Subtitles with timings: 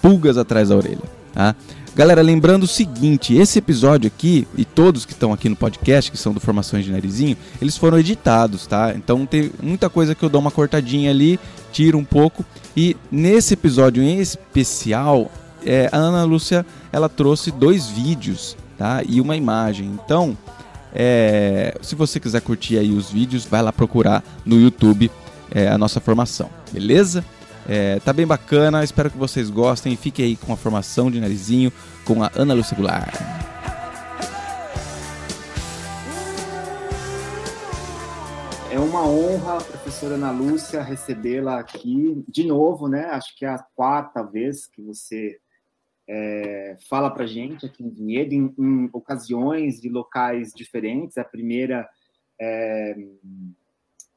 [0.00, 1.56] pulgas atrás da orelha, tá?
[1.94, 6.16] Galera, lembrando o seguinte, esse episódio aqui e todos que estão aqui no podcast, que
[6.16, 8.94] são do Formações de eles foram editados, tá?
[8.96, 11.38] Então tem muita coisa que eu dou uma cortadinha ali,
[11.70, 12.46] tiro um pouco.
[12.74, 15.30] E nesse episódio em especial,
[15.66, 19.02] é, a Ana Lúcia ela trouxe dois vídeos, tá?
[19.06, 19.86] E uma imagem.
[20.02, 20.34] Então,
[20.94, 25.10] é, se você quiser curtir aí os vídeos, vai lá procurar no YouTube
[25.50, 27.22] é, a nossa formação, beleza?
[27.68, 29.96] É, tá bem bacana, espero que vocês gostem.
[29.96, 31.72] Fique aí com a formação de narizinho
[32.04, 33.14] com a Ana Lúcia Goulart.
[38.70, 43.04] É uma honra, professora Ana Lúcia, recebê-la aqui de novo, né?
[43.06, 45.38] Acho que é a quarta vez que você
[46.08, 51.18] é, fala para gente aqui em Vinhedo, em, em, ocasiões de locais diferentes.
[51.18, 51.88] A primeira
[52.40, 52.96] é,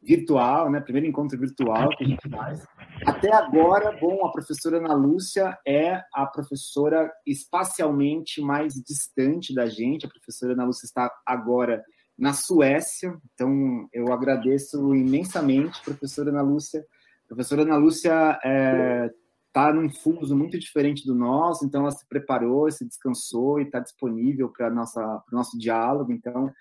[0.05, 0.79] virtual, né?
[0.79, 2.65] Primeiro encontro virtual que a gente faz.
[3.05, 10.05] Até agora, bom, a professora Ana Lúcia é a professora espacialmente mais distante da gente.
[10.05, 11.83] A professora Ana Lúcia está agora
[12.17, 16.85] na Suécia, então eu agradeço imensamente, professora Ana Lúcia.
[17.25, 19.09] A professora Ana Lúcia está é,
[19.51, 23.79] tá num fuso muito diferente do nosso, então ela se preparou, se descansou e está
[23.79, 26.51] disponível para o nosso diálogo, então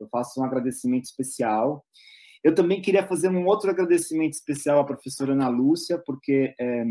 [0.00, 1.84] eu faço um agradecimento especial.
[2.46, 6.84] Eu também queria fazer um outro agradecimento especial à professora Ana Lúcia, porque é,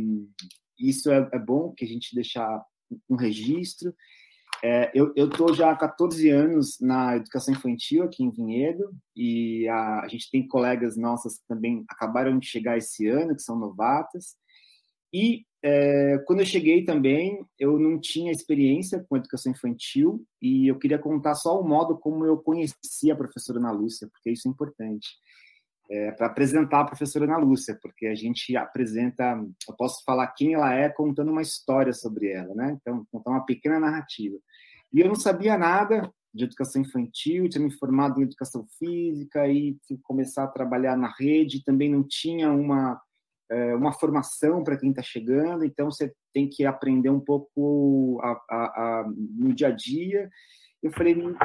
[0.77, 2.61] isso é, é, bom que a gente deixar
[3.09, 3.95] um registro.
[4.61, 10.01] É, eu estou já há 14 anos na educação infantil aqui em Vinhedo, e a,
[10.01, 14.35] a gente tem colegas nossas que também acabaram de chegar esse ano, que são novatas.
[15.13, 20.77] E é, quando eu cheguei também, eu não tinha experiência com educação infantil e eu
[20.77, 24.51] queria contar só o modo como eu conheci a professora Ana Lúcia, porque isso é
[24.51, 25.07] importante
[25.89, 30.53] é, para apresentar a professora Ana Lúcia, porque a gente apresenta, eu posso falar quem
[30.53, 32.77] ela é contando uma história sobre ela, né?
[32.81, 34.37] Então, contar uma pequena narrativa.
[34.91, 39.77] E eu não sabia nada de educação infantil, tinha me formado em educação física e
[40.03, 42.99] começar a trabalhar na rede, também não tinha uma
[43.49, 48.31] é, uma formação para quem está chegando, então você tem que aprender um pouco a,
[48.49, 50.29] a, a, no dia a dia
[50.85, 51.35] eu falei, não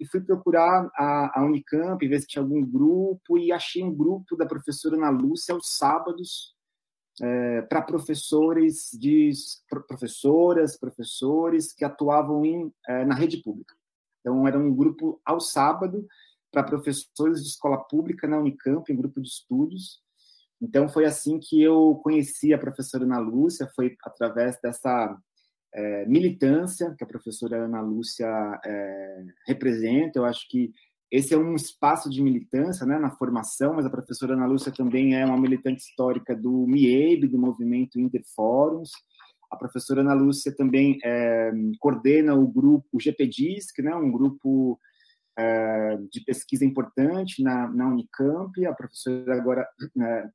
[0.00, 4.36] e fui procurar a, a, Unicamp, ver se tinha algum grupo, e achei um grupo
[4.36, 6.54] da professora Ana Lúcia aos sábados,
[7.20, 9.30] é, para professores de
[9.86, 13.74] professoras, professores que atuavam em, é, na rede pública.
[14.20, 16.06] Então, era um grupo ao sábado
[16.50, 20.00] para professores de escola pública na Unicamp, um grupo de estudos.
[20.58, 25.14] Então, foi assim que eu conheci a professora Ana Lúcia, foi através dessa
[25.74, 28.26] é, militância que a professora Ana Lúcia
[28.64, 30.18] é, representa.
[30.18, 30.72] Eu acho que
[31.10, 35.16] esse é um espaço de militância né, na formação, mas a professora Ana Lúcia também
[35.16, 38.90] é uma militante histórica do MIEB, do Movimento Interfóruns.
[39.50, 44.78] A professora Ana Lúcia também é, coordena o grupo, o GPDISC, né, um grupo
[45.36, 48.64] é, de pesquisa importante na, na Unicamp.
[48.64, 49.68] A professora agora,
[50.00, 50.28] é,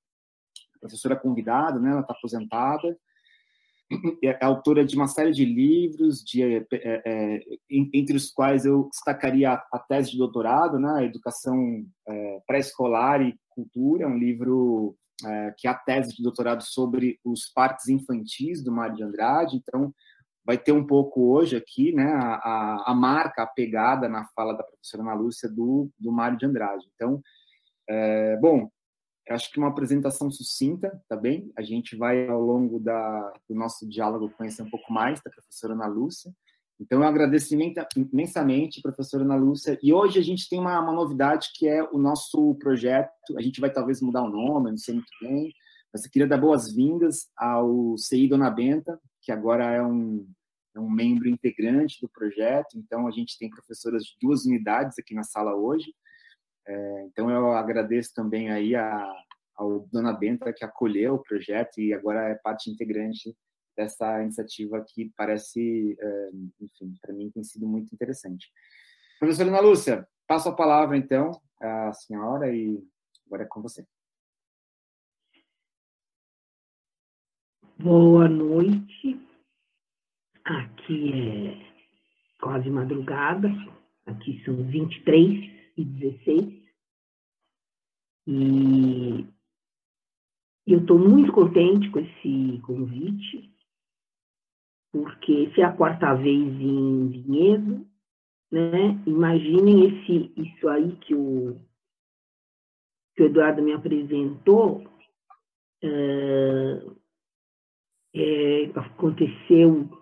[0.82, 2.98] professora convidada, né, ela está aposentada
[4.24, 7.40] é autora de uma série de livros, de, é, é,
[7.72, 14.08] entre os quais eu destacaria a, tese de doutorado, né, Educação é, Pré-Escolar e Cultura,
[14.08, 14.96] um livro
[15.26, 19.58] é, que é a tese de doutorado sobre os parques infantis do Mário de Andrade.
[19.58, 19.94] Então,
[20.46, 24.64] vai ter um pouco hoje aqui né, a, a marca, a pegada na fala da
[24.64, 26.86] professora Ana Lúcia do, do Mário de Andrade.
[26.96, 27.22] Então,
[27.88, 28.70] é, bom,
[29.30, 31.52] acho que uma apresentação sucinta, tá bem?
[31.56, 35.74] A gente vai, ao longo da, do nosso diálogo, conhecer um pouco mais da professora
[35.74, 36.34] Ana Lúcia.
[36.80, 39.78] Então, eu agradeço imensamente, professora Ana Lúcia.
[39.84, 43.12] E hoje a gente tem uma, uma, novidade que é o nosso projeto.
[43.38, 45.54] A gente vai talvez mudar o nome, não sei muito bem.
[45.92, 50.26] Mas eu queria dar boas-vindas ao CI Dona Benta, que agora é um,
[50.76, 52.78] é um membro integrante do projeto.
[52.78, 55.94] Então, a gente tem professoras de duas unidades aqui na sala hoje.
[56.68, 59.12] É, então, eu agradeço também aí a,
[59.56, 63.36] ao Dona Benta, que acolheu o projeto e agora é parte integrante
[63.76, 66.30] dessa iniciativa que parece, é,
[66.62, 68.52] enfim, para mim tem sido muito interessante.
[69.20, 72.82] Professora Ana Lúcia, passo a palavra, então, à senhora e
[73.26, 73.86] agora é com você.
[77.78, 79.18] Boa noite.
[80.44, 83.50] Aqui é quase madrugada.
[84.06, 86.60] Aqui são 23 e 16.
[88.28, 89.28] E
[90.68, 93.50] eu estou muito contente com esse convite
[94.92, 97.88] porque se é a quarta vez em Vinhedo,
[98.52, 99.02] né?
[99.06, 101.60] Imaginem esse, isso aí que o,
[103.16, 104.84] que o Eduardo me apresentou,
[105.84, 106.82] é,
[108.16, 110.00] é, aconteceu, o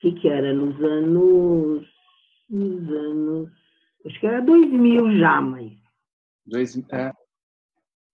[0.00, 1.88] que que era, nos anos,
[2.50, 3.63] nos anos,
[4.06, 5.72] acho que era 2000 já, mas...
[6.46, 7.12] Dois, é.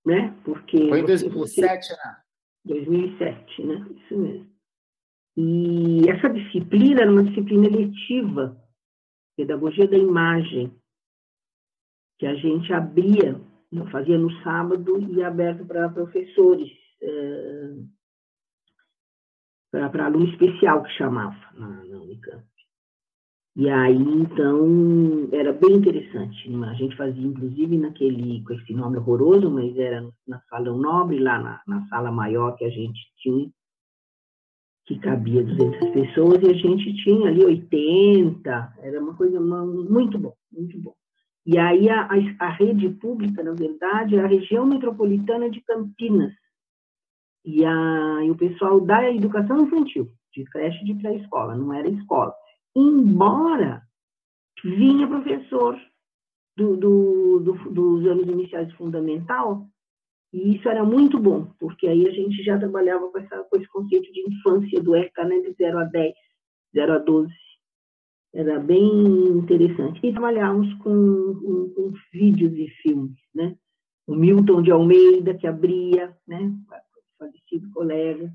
[0.06, 0.36] Né?
[0.44, 0.88] Porque...
[0.88, 2.16] Foi em 2007, você, né?
[2.64, 3.86] 2007, né?
[3.96, 4.50] Isso mesmo.
[5.36, 8.56] E essa disciplina era uma disciplina eletiva,
[9.36, 10.74] pedagogia da imagem,
[12.18, 13.40] que a gente abria,
[13.90, 16.70] fazia no sábado e aberto para professores,
[17.00, 17.74] é,
[19.70, 22.49] para aluno especial que chamava na, na Unicamp.
[23.56, 26.48] E aí, então, era bem interessante.
[26.48, 26.68] Né?
[26.68, 31.38] A gente fazia, inclusive, naquele, com esse nome horroroso, mas era na Salão Nobre, lá
[31.38, 33.50] na, na sala maior que a gente tinha,
[34.86, 40.34] que cabia 200 pessoas, e a gente tinha ali 80, era uma coisa muito bom,
[40.52, 40.94] muito bom.
[41.46, 42.08] E aí a,
[42.38, 46.32] a, rede pública, na verdade, é a região metropolitana de Campinas,
[47.44, 52.34] e, a, e o pessoal da educação infantil, de creche de pré-escola, não era escola.
[52.74, 53.82] Embora
[54.64, 55.78] vinha professor
[56.56, 59.66] do, do, do, dos anos iniciais fundamental,
[60.32, 63.68] e isso era muito bom, porque aí a gente já trabalhava com, essa, com esse
[63.68, 66.14] conceito de infância do ECA, né, de 0 a 10,
[66.74, 67.32] 0 a 12.
[68.32, 68.88] Era bem
[69.28, 69.98] interessante.
[70.06, 73.56] E trabalhávamos com, com, com vídeos e filmes, né?
[74.06, 76.52] O Milton de Almeida, que abria, né?
[77.18, 78.32] Falecido colega.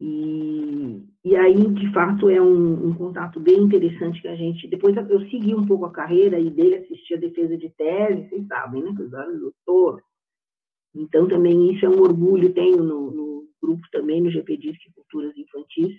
[0.00, 4.68] E, e aí, de fato, é um, um, contato bem interessante que a gente.
[4.68, 8.46] Depois eu segui um pouco a carreira e dele assisti a defesa de tese, vocês
[8.46, 8.92] sabem, né?
[8.94, 10.02] Que os doutor.
[10.94, 12.52] Então, também isso é um orgulho.
[12.52, 15.96] Tenho no, no grupo também, no GP Disque Culturas Infantis.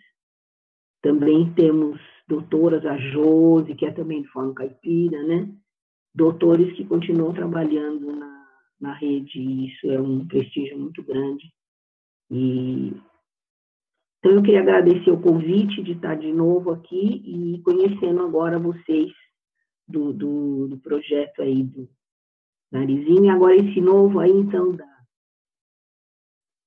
[1.01, 5.49] Também temos doutoras, a Jose, que é também de forma caipira, né?
[6.13, 8.47] Doutores que continuam trabalhando na,
[8.79, 11.51] na rede, e isso é um prestígio muito grande.
[12.31, 12.93] E
[14.25, 19.11] então, eu queria agradecer o convite de estar de novo aqui e conhecendo agora vocês
[19.87, 21.87] do, do, do projeto aí do
[22.71, 23.25] Narizinho.
[23.25, 24.87] E agora esse novo aí, então, da,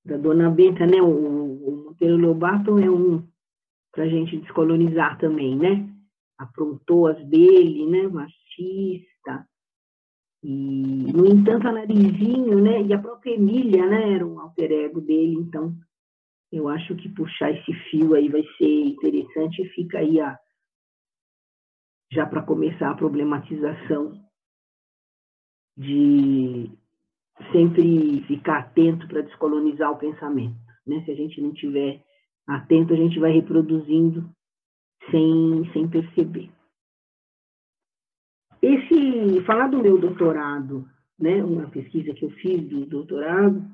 [0.05, 1.03] da Dona Benta, né?
[1.03, 3.27] O, o Monteiro Lobato é um
[3.91, 5.93] para a gente descolonizar também, né?
[6.39, 8.07] Aprontou as dele, né?
[8.07, 9.49] Machista.
[10.45, 12.83] E, no entanto, a Narizinho, né?
[12.83, 14.13] E a própria Emília, né?
[14.13, 15.77] Era um alter ego dele, então
[16.51, 20.39] eu acho que puxar esse fio aí vai ser interessante e fica aí a,
[22.11, 24.21] já para começar a problematização
[25.77, 26.71] de
[27.53, 30.57] sempre ficar atento para descolonizar o pensamento.
[30.87, 31.03] Né?
[31.05, 32.03] Se a gente não tiver
[32.47, 34.29] atento, a gente vai reproduzindo
[35.11, 36.51] sem, sem perceber.
[38.61, 40.89] Esse, falar do meu doutorado,
[41.19, 43.65] né, uma pesquisa que eu fiz do doutorado,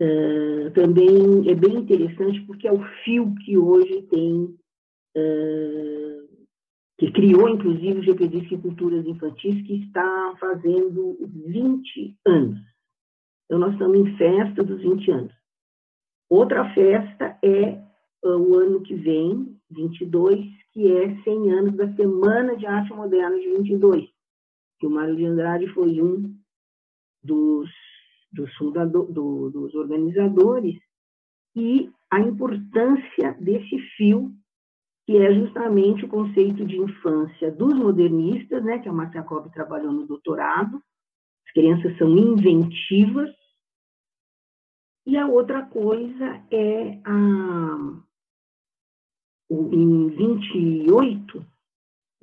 [0.00, 4.44] uh, também é bem interessante porque é o fio que hoje tem,
[5.16, 6.28] uh,
[6.98, 12.60] que criou inclusive o GPDisc Culturas Infantis, que está fazendo 20 anos.
[13.46, 15.32] Então, nós estamos em festa dos 20 anos.
[16.30, 17.80] Outra festa é
[18.24, 20.40] uh, o ano que vem, 22,
[20.72, 24.08] que é 100 anos da Semana de Arte Moderna de 22,
[24.80, 26.34] que o Mário de Andrade foi um
[27.22, 27.70] dos
[28.34, 30.78] dos, fundador, do, dos organizadores
[31.56, 34.34] e a importância desse fio
[35.06, 39.92] que é justamente o conceito de infância dos modernistas, né, que a Marta Jacob trabalhou
[39.92, 40.82] no doutorado.
[41.46, 43.30] As crianças são inventivas.
[45.06, 47.76] E a outra coisa é a,
[49.50, 51.46] em 28,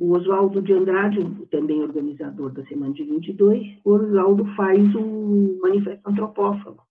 [0.01, 1.19] o Oswaldo de Andrade,
[1.51, 6.81] também organizador da Semana de 22, o Oswaldo faz o Manifesto Antropófago.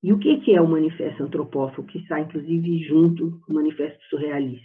[0.00, 4.64] E o que é o Manifesto Antropófago, que está, inclusive, junto com o Manifesto Surrealista?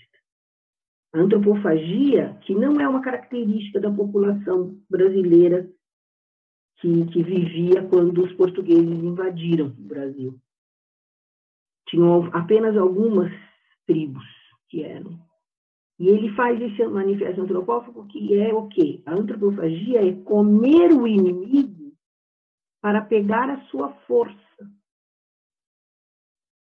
[1.11, 5.67] A antropofagia, que não é uma característica da população brasileira
[6.77, 10.39] que, que vivia quando os portugueses invadiram o Brasil.
[11.87, 13.31] Tinham apenas algumas
[13.87, 14.25] tribos
[14.69, 15.28] que eram.
[15.99, 19.01] E ele faz esse manifesto antropófago que é o quê?
[19.05, 21.91] A antropofagia é comer o inimigo
[22.81, 24.37] para pegar a sua força.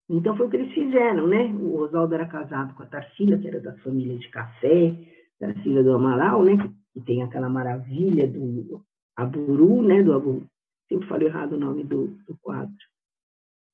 [0.09, 1.45] Então foi o que eles fizeram, né?
[1.55, 4.97] O Oswaldo era casado com a Tarsila, que era da família de café,
[5.39, 6.57] Tarsila do Amaral, né?
[6.95, 8.83] Que tem aquela maravilha do
[9.15, 10.03] Aburu, né?
[10.03, 10.47] Do Aburu.
[10.89, 12.75] Sempre falo errado o nome do, do quadro.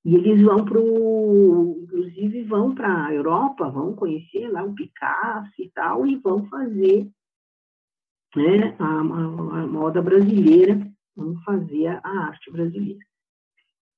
[0.04, 5.70] E eles vão para inclusive vão para a Europa, vão conhecer lá o Picasso e
[5.70, 7.08] tal, e vão fazer
[8.37, 10.78] né, a, a, a moda brasileira,
[11.16, 13.04] vão fazer a, arte brasileira.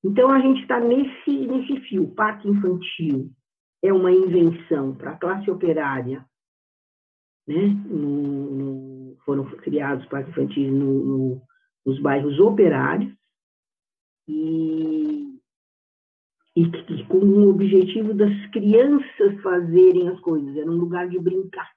[0.05, 2.05] Então a gente está nesse, nesse fio.
[2.05, 3.31] O parque infantil
[3.83, 6.25] é uma invenção para a classe operária,
[7.47, 7.67] né?
[7.87, 11.43] No, no, foram criados parques infantis no,
[11.85, 13.13] nos bairros operários,
[14.29, 15.26] e
[16.57, 20.57] e, com o objetivo das crianças fazerem as coisas.
[20.57, 21.71] Era um lugar de brincar.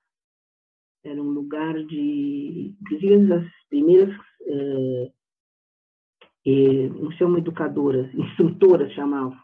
[1.03, 2.73] Era um lugar de.
[2.81, 4.15] Inclusive, as primeiras.
[4.41, 5.11] É,
[6.47, 9.37] é, não são educadoras, instrutoras chamavam.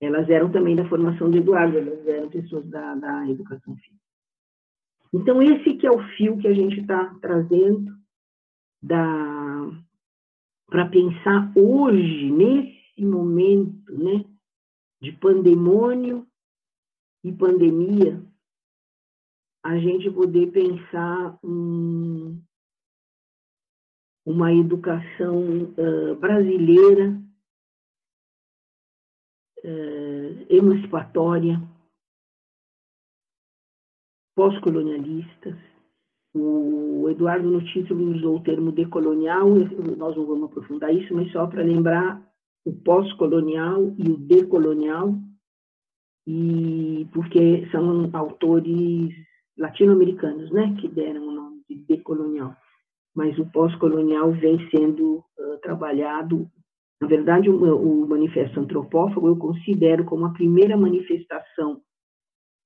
[0.00, 3.98] Elas eram também da formação do Eduardo, elas eram pessoas da, da educação física.
[5.12, 7.92] Então, esse que é o fio que a gente está trazendo
[8.86, 9.72] para
[10.90, 14.24] pensar hoje, nesse momento, né,
[15.00, 16.26] de pandemônio
[17.24, 18.22] e pandemia,
[19.64, 22.42] a gente poder pensar um,
[24.24, 27.10] uma educação uh, brasileira
[29.64, 31.60] uh, emancipatória,
[34.34, 35.56] pós-colonialistas.
[36.32, 39.48] O Eduardo, no título, usou o termo decolonial,
[39.96, 42.29] nós não vamos aprofundar isso, mas só para lembrar
[42.64, 45.14] o pós-colonial e o decolonial,
[46.26, 49.14] e porque são autores
[49.56, 52.54] latino-americanos, né, que deram o nome de decolonial.
[53.14, 56.48] Mas o pós-colonial vem sendo uh, trabalhado.
[57.00, 61.80] Na verdade, o, o Manifesto Antropófago eu considero como a primeira manifestação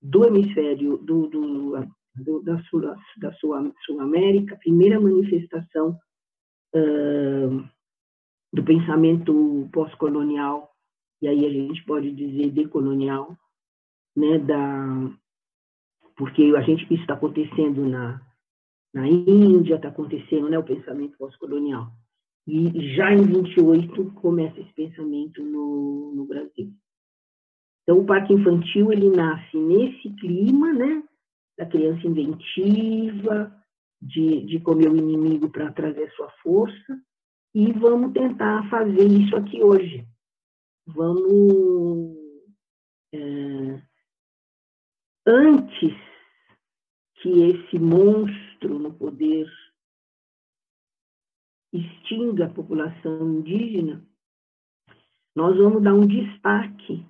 [0.03, 1.87] do hemisfério do, do,
[2.17, 5.99] do da, Sul, da Sul, Sul América, primeira manifestação
[6.75, 7.65] uh,
[8.55, 10.71] do pensamento pós-colonial,
[11.21, 13.37] e aí a gente pode dizer decolonial,
[14.17, 15.11] né, da,
[16.17, 18.23] porque a gente isso está acontecendo na,
[18.95, 21.91] na Índia, está acontecendo né, o pensamento pós-colonial.
[22.47, 26.73] E já em 28 começa esse pensamento no, no Brasil.
[27.83, 31.03] Então, o parque infantil ele nasce nesse clima, né,
[31.59, 33.53] da criança inventiva,
[34.01, 36.97] de, de comer o inimigo para trazer sua força,
[37.55, 40.07] e vamos tentar fazer isso aqui hoje.
[40.87, 42.17] Vamos.
[43.15, 43.83] É,
[45.27, 45.95] antes
[47.15, 49.49] que esse monstro no poder
[51.73, 54.05] extinga a população indígena,
[55.35, 57.07] nós vamos dar um destaque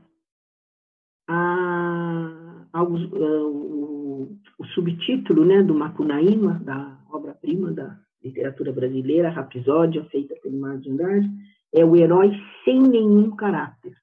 [1.27, 10.35] a, ao, ao, ao subtítulo né, do Macunaíma, da obra-prima da literatura brasileira, Rapsódia, feita
[10.37, 11.31] pelo Mário de Andrade,
[11.73, 12.31] é o herói
[12.65, 13.95] sem nenhum caráter.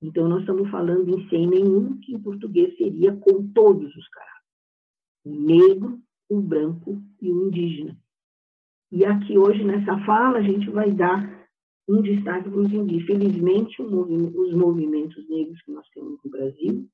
[0.00, 4.42] Então, nós estamos falando em sem nenhum, que em português seria com todos os caráteres.
[5.24, 7.96] O negro, o branco e o indígena.
[8.90, 11.48] E aqui hoje, nessa fala, a gente vai dar
[11.88, 13.06] um destaque para os indígenas.
[13.06, 16.88] Felizmente, os movimentos negros que nós temos no Brasil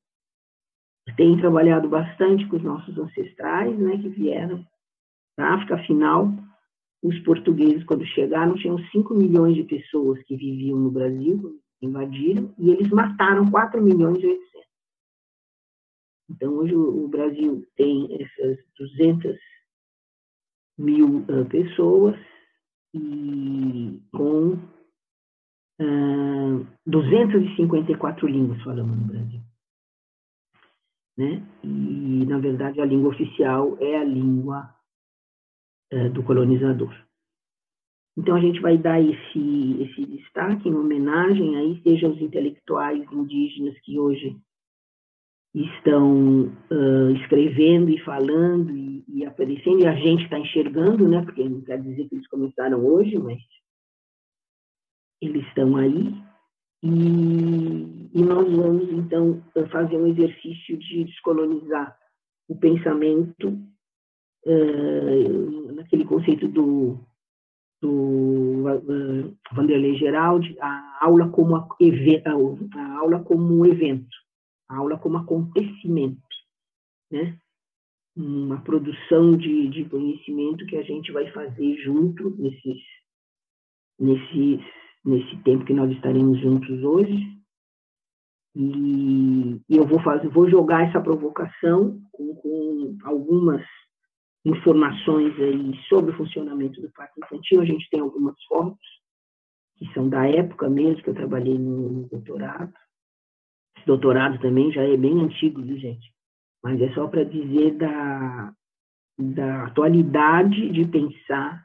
[1.17, 4.64] têm trabalhado bastante com os nossos ancestrais, né, que vieram
[5.38, 6.35] da África, afinal,
[7.00, 12.71] os portugueses, quando chegaram, tinham 5 milhões de pessoas que viviam no Brasil, invadiram, e
[12.71, 14.49] eles mataram 4 milhões e 800.
[16.30, 19.38] Então, hoje o Brasil tem essas 200
[20.76, 22.16] mil uh, pessoas
[22.92, 24.54] e com
[25.80, 29.40] uh, 254 línguas falamos no Brasil.
[31.16, 31.47] Né?
[31.62, 34.78] E, na verdade, a língua oficial é a língua
[35.90, 36.95] é, do colonizador.
[38.16, 43.78] Então, a gente vai dar esse, esse destaque em homenagem aí, seja os intelectuais indígenas
[43.80, 44.37] que hoje
[45.54, 51.23] estão uh, escrevendo e falando e, e, aparecendo, e a gente está enxergando, né?
[51.23, 53.38] Porque não quer dizer que eles começaram hoje, mas
[55.23, 56.14] eles estão aí.
[56.83, 61.97] E, e nós vamos, então, fazer um exercício de descolonizar
[62.49, 63.59] o pensamento
[64.49, 66.99] uh, naquele conceito do,
[67.81, 71.69] do uh, Vanderlei Geraldi, a aula como a,
[72.75, 74.17] a aula como evento
[74.69, 76.21] a aula como acontecimento,
[77.11, 77.38] né?
[78.14, 82.83] Uma produção de, de conhecimento que a gente vai fazer junto nesses,
[83.99, 84.61] nesses,
[85.05, 87.38] nesse tempo que nós estaremos juntos hoje.
[88.57, 93.64] E eu vou fazer, vou jogar essa provocação com, com algumas
[94.45, 97.61] informações aí sobre o funcionamento do parque infantil.
[97.61, 98.87] A gente tem algumas fotos
[99.76, 102.73] que são da época mesmo que eu trabalhei no, doutorado
[103.88, 106.12] doutorado também já é bem antigo, viu, gente?
[106.62, 108.52] Mas é só para dizer da,
[109.18, 111.64] da atualidade de pensar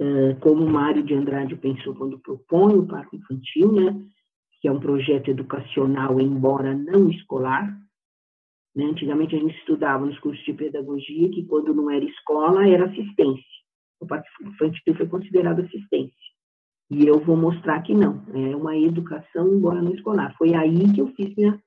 [0.00, 4.06] uh, como Mário de Andrade pensou quando propõe o Parque Infantil, né?
[4.60, 7.78] que é um projeto educacional, embora não escolar.
[8.76, 8.84] Né?
[8.84, 13.56] Antigamente a gente estudava nos cursos de pedagogia que quando não era escola era assistência.
[13.98, 16.14] O Parque Infantil foi considerado assistência.
[16.90, 20.36] E eu vou mostrar que não, é uma educação embora não escolar.
[20.36, 21.60] Foi aí que eu fiz minha,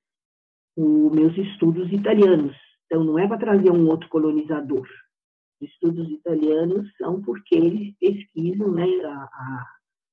[0.78, 2.56] os meus estudos italianos.
[2.86, 4.88] Então, não é para trazer um outro colonizador.
[5.60, 9.66] Os estudos italianos são porque eles pesquisam, né, a, a,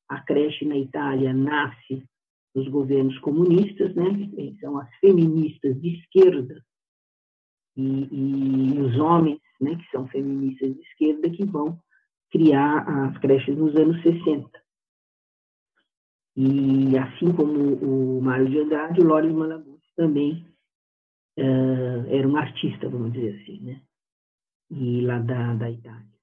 [0.08, 2.02] a creche na Itália nasce
[2.54, 4.04] nos governos comunistas, né,
[4.60, 6.60] são as feministas de esquerda,
[7.76, 11.78] e, e os homens, né, que são feministas de esquerda, que vão
[12.30, 14.50] criar as creches nos anos 60.
[16.36, 20.46] E assim como o Mário de Andrade, o Lores Malaguzzi também
[21.38, 23.82] uh, era um artista, vamos dizer assim, né?
[24.70, 26.16] E lá da, da Itália.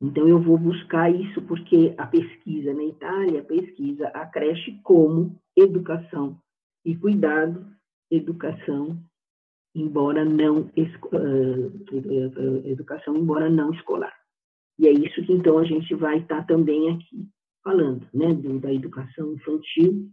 [0.00, 6.40] Então eu vou buscar isso porque a pesquisa na Itália pesquisa a creche como educação
[6.84, 7.66] e cuidado,
[8.10, 9.02] educação
[9.74, 14.12] embora não uh, educação embora não escolar.
[14.78, 17.26] E é isso que então a gente vai estar também aqui
[17.62, 20.10] falando, né, da educação infantil.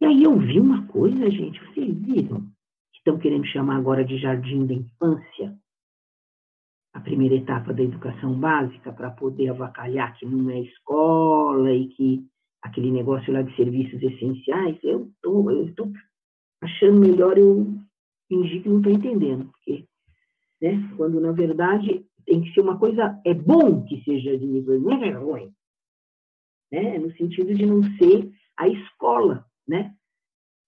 [0.00, 2.40] E aí eu vi uma coisa, gente, vocês viram?
[2.92, 5.56] Que estão querendo chamar agora de jardim da infância,
[6.92, 12.26] a primeira etapa da educação básica, para poder avacalhar que não é escola e que
[12.62, 15.90] aquele negócio lá de serviços essenciais, eu tô, eu tô
[16.62, 17.78] achando melhor eu
[18.28, 19.84] fingir que não estou entendendo, porque,
[20.60, 24.80] né, quando na verdade tem que ser uma coisa, é bom que seja de nível,
[24.80, 25.52] não é ruim,
[26.72, 26.98] né?
[26.98, 29.94] no sentido de não ser a escola, né?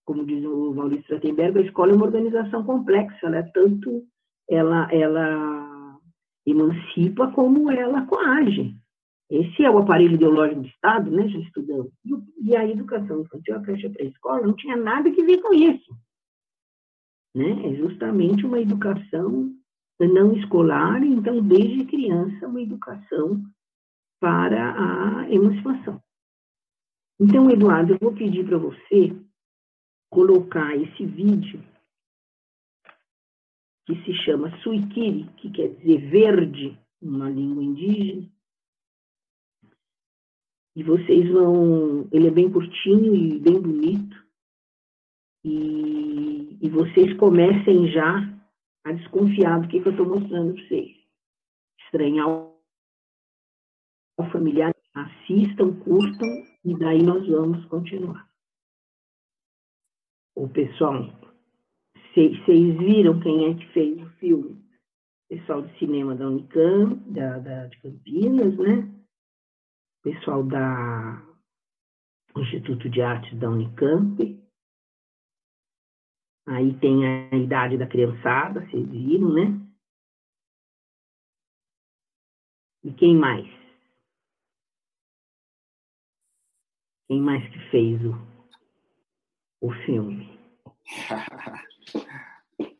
[0.04, 4.06] Como diz o Maurício Stratenberg, a escola é uma organização complexa, ela é tanto
[4.48, 5.98] ela ela
[6.46, 8.76] emancipa como ela coage.
[9.28, 11.28] Esse é o aparelho ideológico do Estado, né?
[11.28, 11.90] Já estudamos.
[12.40, 15.96] E a educação infantil, a creche pré-escola, não tinha nada que ver com isso.
[17.36, 17.68] Né?
[17.68, 19.54] É justamente uma educação
[20.00, 23.44] não escolar, então, desde criança, uma educação
[24.18, 26.02] para a emancipação.
[27.20, 29.14] Então, Eduardo, eu vou pedir para você
[30.10, 31.62] colocar esse vídeo
[33.84, 38.26] que se chama Suikiri, que quer dizer verde, uma língua indígena.
[40.74, 42.08] E vocês vão.
[42.10, 44.25] Ele é bem curtinho e bem bonito.
[45.46, 48.36] E, e vocês comecem já
[48.84, 50.96] a desconfiar do que, que eu estou mostrando para vocês.
[51.84, 52.26] Estranhar
[54.32, 56.28] familiar, assistam, curtam
[56.64, 58.28] e daí nós vamos continuar.
[60.34, 61.04] O pessoal,
[62.12, 64.66] vocês viram quem é que fez o filme?
[65.28, 68.92] Pessoal de cinema da Unicamp, da, da, de Campinas, né?
[70.02, 71.22] Pessoal da
[72.36, 74.45] Instituto de Artes da Unicamp.
[76.46, 79.60] Aí tem a idade da criançada, vocês viram, né?
[82.84, 83.46] E quem mais?
[87.08, 88.14] Quem mais que fez o,
[89.60, 90.38] o filme?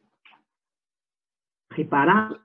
[1.73, 2.41] Repararam?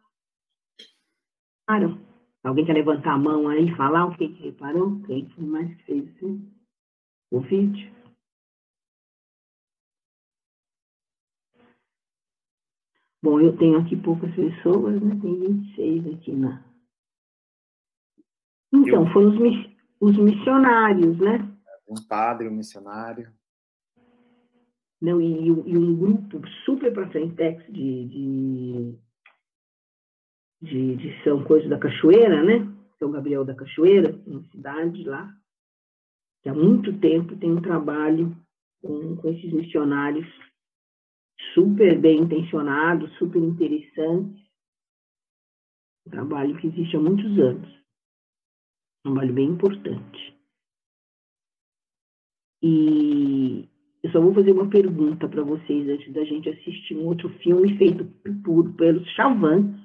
[2.44, 5.00] Alguém quer levantar a mão aí e falar o que, que reparou?
[5.04, 6.52] Quem mais que fez assim?
[7.32, 8.01] o vídeo?
[13.24, 15.18] Bom, eu tenho aqui poucas pessoas, né?
[15.22, 16.64] Tem 26 aqui na.
[18.74, 19.14] Então, eu...
[19.14, 21.52] foram os, os missionários, né?
[21.92, 23.30] um padre, um missionário.
[25.02, 27.36] não, e, e um grupo super para frente
[27.70, 28.96] de, de,
[30.62, 32.68] de, de São Coisa da Cachoeira, né?
[32.98, 35.36] São Gabriel da Cachoeira, uma cidade lá,
[36.42, 38.36] que há muito tempo tem um trabalho
[38.82, 40.28] com, com esses missionários
[41.54, 44.42] super bem intencionados, super interessantes.
[46.06, 47.70] Um trabalho que existe há muitos anos.
[49.06, 50.38] Um trabalho bem importante.
[52.64, 53.68] E
[54.04, 57.78] eu só vou fazer uma pergunta para vocês antes da gente assistir um outro filme
[57.78, 58.06] feito
[58.44, 59.80] por, pelos Chavantes,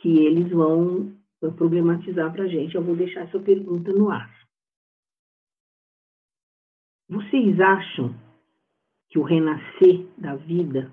[0.00, 1.14] que eles vão
[1.56, 2.74] problematizar para a gente.
[2.74, 4.32] Eu vou deixar essa pergunta no ar.
[7.08, 8.23] Vocês acham
[9.14, 10.92] que o renascer da vida,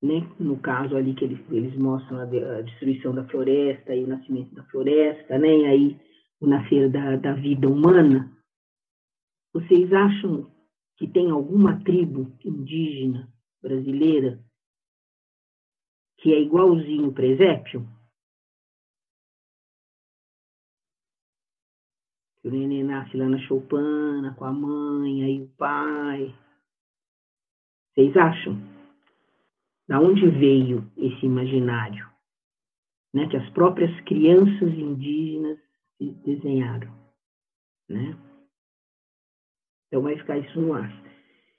[0.00, 4.06] né, no caso ali que eles, eles mostram a, a, destruição da floresta e o
[4.06, 6.00] nascimento da floresta, né, e aí
[6.40, 8.30] o nascer da, da vida humana,
[9.52, 10.48] vocês acham
[10.96, 13.28] que tem alguma tribo indígena
[13.60, 14.38] brasileira
[16.18, 17.84] que é igualzinho o presépio?
[22.44, 26.41] O neném nasce lá na choupana, com a mãe, aí o pai.
[27.94, 28.58] Vocês acham?
[29.88, 32.10] Da onde veio esse imaginário?
[33.14, 35.58] Né, que as próprias crianças indígenas
[36.24, 36.90] desenharam.
[37.88, 38.16] Né?
[39.86, 40.90] Então vai ficar isso no ar.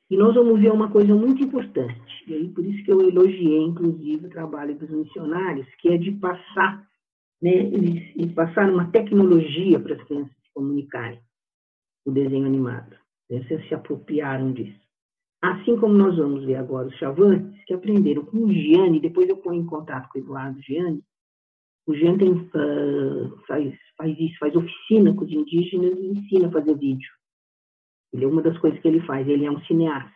[0.10, 3.62] E nós vamos ver uma coisa muito importante, e aí por isso que eu elogiei,
[3.64, 6.88] inclusive, o trabalho dos missionários, que é de passar,
[7.42, 7.52] né,
[8.16, 11.20] e passar uma tecnologia para as crianças se comunicarem,
[12.06, 12.96] o desenho animado.
[13.30, 14.83] Vocês se apropriaram disso.
[15.44, 19.36] Assim como nós vamos ver agora os chavantes, que aprenderam com o Gianni, depois eu
[19.36, 21.04] ponho em contato com o Eduardo Gianni,
[21.86, 26.52] o Gianni tem, uh, faz, faz isso, faz oficina com os indígenas e ensina a
[26.52, 27.12] fazer vídeo.
[28.14, 30.14] Ele, uma das coisas que ele faz, ele é um cineasta.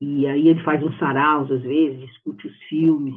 [0.00, 3.16] E aí ele faz uns saraus, às vezes, discute os filmes.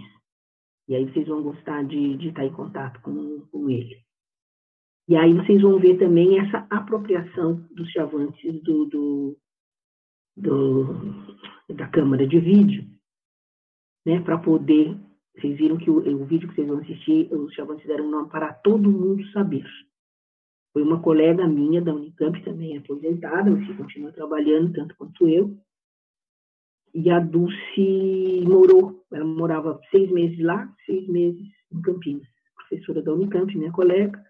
[0.88, 4.04] E aí vocês vão gostar de, de estar em contato com, com ele.
[5.08, 9.38] E aí vocês vão ver também essa apropriação dos chavantes do, do
[10.38, 10.86] do,
[11.73, 12.86] da câmera de vídeo,
[14.06, 14.95] né, para poder.
[15.36, 18.30] Vocês viram que o, o, vídeo que vocês vão assistir, os chavantes deram um nome
[18.30, 19.65] para todo mundo saber.
[20.73, 25.58] Foi uma colega minha da Unicamp, também aposentada, mas que continua trabalhando tanto quanto eu.
[26.93, 32.28] E a Dulce morou, ela morava seis meses lá, seis meses em Campinas.
[32.56, 34.23] Professora da Unicamp, minha colega.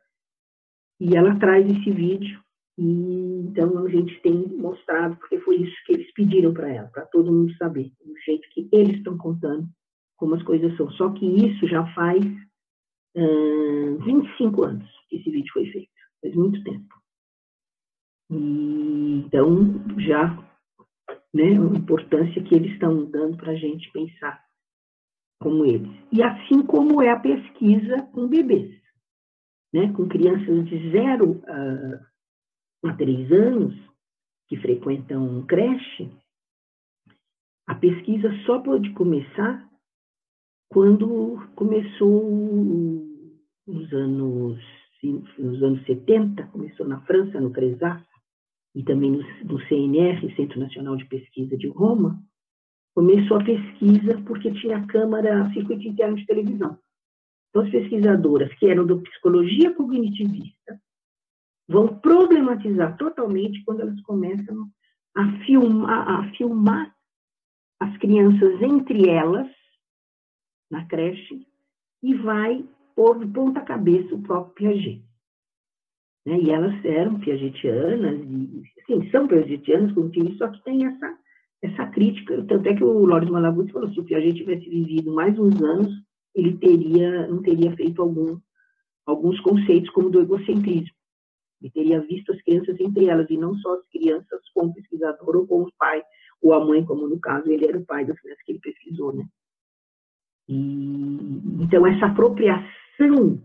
[0.99, 2.41] E ela traz esse vídeo
[2.77, 7.05] e, então a gente tem mostrado, porque foi isso que eles pediram para ela, para
[7.07, 9.67] todo mundo saber, do jeito que eles estão contando
[10.15, 10.89] como as coisas são.
[10.91, 15.89] Só que isso já faz uh, 25 anos que esse vídeo foi feito,
[16.21, 16.95] faz muito tempo.
[18.29, 19.55] E, então,
[19.99, 20.37] já,
[21.33, 24.45] né, a importância que eles estão dando para a gente pensar
[25.41, 25.89] como eles.
[26.11, 28.75] E assim como é a pesquisa com bebês,
[29.73, 32.16] né, com crianças de zero a
[32.89, 33.76] há três anos,
[34.47, 36.10] que frequentam creche,
[37.67, 39.67] a pesquisa só pode começar
[40.69, 42.23] quando começou
[43.67, 44.60] nos anos,
[45.38, 48.02] nos anos 70, começou na França, no CRESAS,
[48.73, 52.21] e também no, no CNR, Centro Nacional de Pesquisa de Roma,
[52.95, 56.78] começou a pesquisa porque tinha a Câmara Circuito Interno de Televisão.
[57.50, 60.80] Então, as pesquisadoras que eram da psicologia cognitivista
[61.67, 64.69] vão problematizar totalmente quando elas começam
[65.15, 66.95] a filmar, a filmar
[67.80, 69.47] as crianças entre elas,
[70.71, 71.45] na creche,
[72.01, 72.63] e vai
[72.95, 75.03] pôr de ponta cabeça o próprio Piaget.
[76.25, 76.39] Né?
[76.41, 81.17] E elas eram piagetianas, e, sim, são piagetianas, isso, só que tem essa,
[81.62, 85.38] essa crítica, tanto é que o Lawrence Malaguzzi falou, se o Piaget tivesse vivido mais
[85.38, 85.91] uns anos,
[86.36, 88.39] ele teria, não teria feito algum,
[89.06, 90.96] alguns conceitos como do egocentrismo.
[91.61, 95.35] Ele teria visto as crianças entre elas, e não só as crianças com o pesquisador
[95.35, 96.03] ou com o pai,
[96.41, 99.13] ou a mãe, como no caso, ele era o pai das crianças que ele pesquisou,
[99.13, 99.27] né?
[100.47, 103.41] E, então, essa apropriação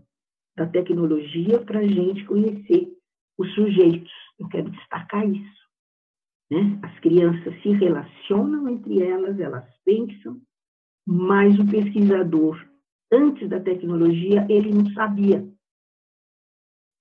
[0.55, 2.87] da tecnologia para a gente conhecer
[3.37, 4.11] os sujeitos.
[4.39, 5.63] Eu quero destacar isso.
[6.49, 6.79] Né?
[6.83, 10.39] As crianças se relacionam entre elas, elas pensam,
[11.05, 12.63] mas o pesquisador,
[13.11, 15.45] antes da tecnologia, ele não sabia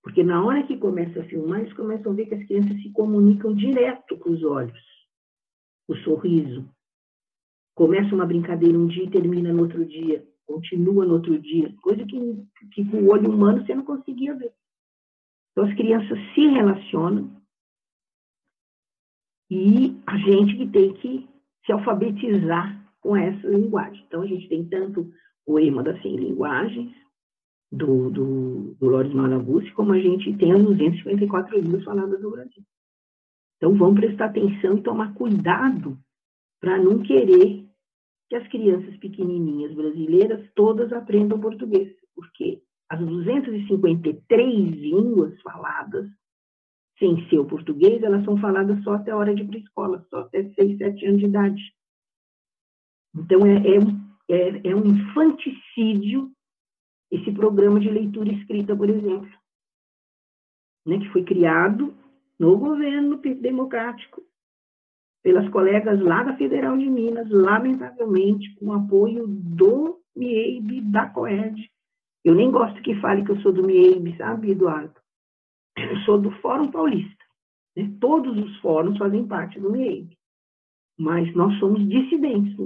[0.03, 2.91] porque na hora que começa a filmar, eles começam a ver que as crianças se
[2.91, 4.79] comunicam direto com os olhos,
[5.89, 6.69] o sorriso.
[7.75, 12.05] Começa uma brincadeira um dia e termina no outro dia, continua no outro dia, coisa
[12.05, 14.53] que, que com o olho humano você não conseguia ver.
[15.53, 17.31] Então as crianças se relacionam
[19.51, 21.29] e a gente que tem que
[21.65, 24.03] se alfabetizar com essa linguagem.
[24.07, 25.13] Então, a gente tem tanto
[25.45, 26.95] o EMA das 100 linguagens,
[27.73, 32.63] do, do, do Loris Malaguzzi, como a gente tem as 254 línguas faladas no Brasil.
[33.57, 35.99] Então, vamos prestar atenção e tomar cuidado
[36.61, 37.67] para não querer
[38.29, 46.09] que as crianças pequenininhas brasileiras todas aprendam português, porque as 253 línguas faladas
[46.99, 49.61] sem ser o português, elas são faladas só até a hora de ir para a
[49.61, 51.63] escola, só até 6, 7 anos de idade.
[53.17, 53.79] Então, é, é,
[54.31, 56.31] é, é um infanticídio
[57.13, 59.31] esse programa de leitura escrita, por exemplo,
[60.87, 61.95] né, que foi criado
[62.39, 64.23] no governo democrático
[65.23, 71.71] pelas colegas lá da Federal de Minas, lamentavelmente, com apoio do MIEIB, da COED.
[72.25, 74.95] Eu nem gosto que fale que eu sou do MIEIB, sabe, Eduardo?
[75.77, 77.25] Eu sou do Fórum Paulista.
[77.77, 77.95] Né?
[78.01, 80.17] Todos os fóruns fazem parte do MIEIB.
[80.99, 82.65] Mas nós somos dissidentes do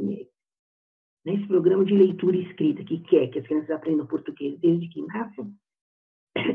[1.26, 5.52] Nesse programa de leitura escrita, que quer que as crianças aprendam português desde que nascem,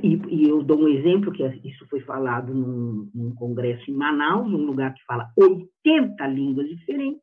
[0.01, 4.47] e, e, eu dou um exemplo, que isso foi falado num, num, congresso em Manaus,
[4.47, 7.21] um lugar que fala 80 línguas diferentes,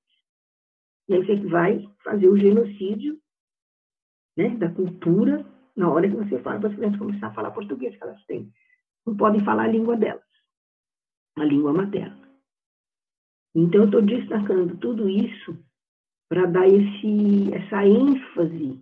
[1.08, 3.18] e aí você vai fazer o genocídio
[4.36, 5.42] né, da cultura
[5.74, 8.52] na hora que você fala para as crianças começar a falar português, que elas têm.
[9.06, 10.22] Não podem falar a língua delas,
[11.38, 12.28] a língua materna.
[13.54, 15.56] Então, eu estou destacando tudo isso
[16.28, 18.80] para dar esse, essa ênfase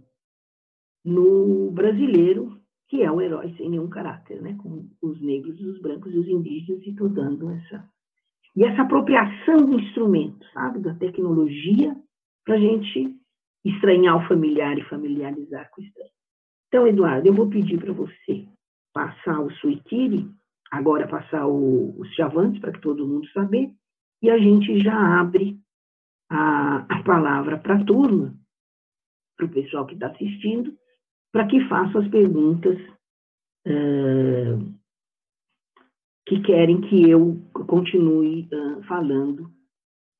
[1.04, 4.56] no brasileiro, que é um herói sem nenhum caráter, né?
[4.60, 7.88] com os negros, os brancos e os indígenas, e estou dando essa.
[8.56, 11.96] E essa apropriação do instrumento, sabe, da tecnologia,
[12.44, 13.14] para a gente
[13.64, 16.10] estranhar o familiar e familiarizar com o estranho.
[16.68, 18.46] Então, Eduardo, eu vou pedir para você
[18.92, 20.28] passar o Suitiri,
[20.70, 23.70] agora passar o, os chavantes, para que todo mundo saber,
[24.22, 25.60] e a gente já abre
[26.30, 28.34] a, a palavra para a turma,
[29.36, 30.76] para o pessoal que está assistindo,
[31.32, 32.78] para que façam as perguntas
[33.66, 34.74] uh,
[36.26, 39.50] que querem que eu continue uh, falando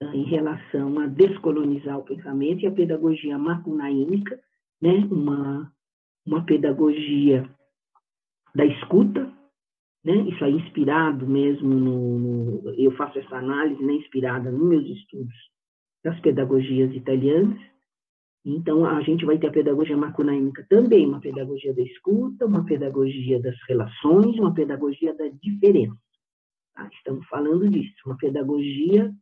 [0.03, 4.39] uh, em relação a descolonizar o pensamento e a pedagogia macunaímica,
[4.81, 5.09] né?
[5.11, 5.73] uma,
[6.27, 7.49] uma pedagogia
[8.55, 9.33] da escuta,
[10.05, 10.17] né?
[10.29, 15.56] isso é inspirado mesmo no, no, eu faço essa análise né, inspirada nos meus estudos
[16.07, 17.61] das pedagogias italianas.
[18.45, 23.43] Então, a gente vai ter a pedagogia macunaímica também, uma pedagogia da escuta, uma pedagogia
[23.43, 25.99] das relações, uma pedagogia da diferença.
[26.77, 26.89] Tá?
[26.93, 29.13] Estamos falando disso, uma pedagogia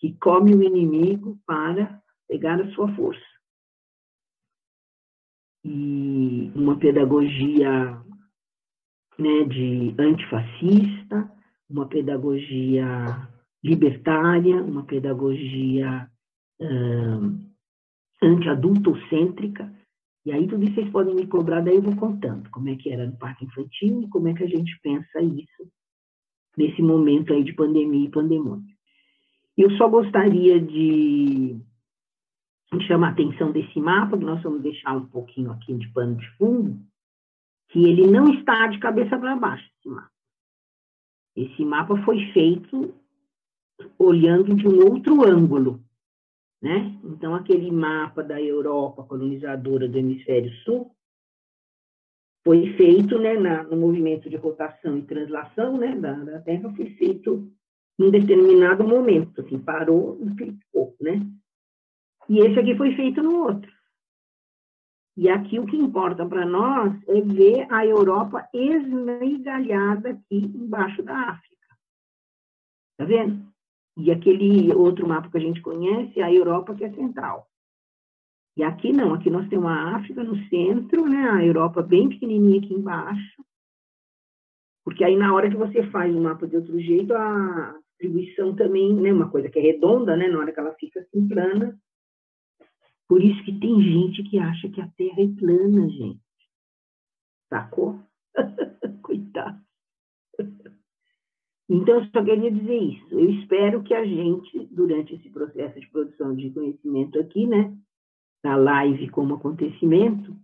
[0.00, 3.22] que come o inimigo para pegar a sua força.
[5.64, 8.02] E uma pedagogia
[9.16, 11.30] né, de antifascista,
[11.70, 13.30] uma pedagogia
[13.62, 16.10] libertária, uma pedagogia
[16.60, 17.38] uh,
[18.22, 19.72] anti-adultocêntrica,
[20.24, 22.90] e aí tudo isso vocês podem me cobrar, daí eu vou contando como é que
[22.90, 25.70] era no parque infantil e como é que a gente pensa isso
[26.56, 28.74] nesse momento aí de pandemia e pandemônio.
[29.56, 31.60] Eu só gostaria de,
[32.86, 36.28] chamar a atenção desse mapa, que nós vamos deixar um pouquinho aqui de pano de
[36.36, 36.80] fundo,
[37.68, 40.10] que ele não está de cabeça para baixo, esse mapa.
[41.36, 42.94] Esse mapa foi feito
[43.98, 45.83] olhando de um outro ângulo.
[46.62, 46.98] Né?
[47.04, 50.94] Então, aquele mapa da Europa colonizadora do hemisfério sul
[52.44, 56.90] foi feito né, na, no movimento de rotação e translação né, da, da Terra, foi
[56.90, 57.50] feito
[57.98, 61.20] em um determinado momento, assim, parou e ficou, né?
[62.28, 63.72] E esse aqui foi feito no outro.
[65.16, 71.16] E aqui o que importa para nós é ver a Europa esmigalhada aqui embaixo da
[71.30, 71.54] África.
[72.98, 73.53] Tá vendo?
[73.96, 77.48] E aquele outro mapa que a gente conhece é a Europa, que é central.
[78.56, 81.28] E aqui não, aqui nós temos a África no centro, né?
[81.28, 83.44] a Europa bem pequenininha aqui embaixo.
[84.84, 88.94] Porque aí na hora que você faz o mapa de outro jeito, a distribuição também,
[88.94, 91.78] né, uma coisa que é redonda, né, na hora que ela fica assim plana.
[93.08, 96.20] Por isso que tem gente que acha que a Terra é plana, gente.
[97.48, 98.00] Sacou?
[99.02, 99.64] Coitado.
[101.74, 103.06] Então, eu só queria dizer isso.
[103.10, 107.76] Eu espero que a gente, durante esse processo de produção de conhecimento aqui, né,
[108.44, 110.36] na live como acontecimento,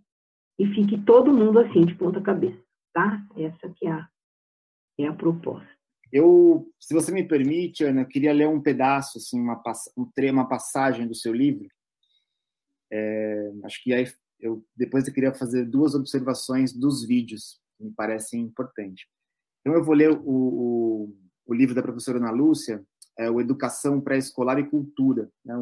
[0.59, 2.61] e fique todo mundo assim, de ponta cabeça,
[2.93, 3.25] tá?
[3.37, 4.09] Essa que é a,
[4.99, 5.69] é a proposta.
[6.11, 9.61] Eu, se você me permite, Ana, eu queria ler um pedaço, assim, uma,
[9.97, 11.69] um, uma passagem do seu livro.
[12.91, 14.05] É, acho que aí
[14.37, 19.05] eu depois eu queria fazer duas observações dos vídeos que me parecem importantes.
[19.61, 21.15] Então, eu vou ler o, o,
[21.51, 22.81] o livro da professora Ana Lúcia,
[23.19, 25.53] é o Educação Pré-Escolar e Cultura, né,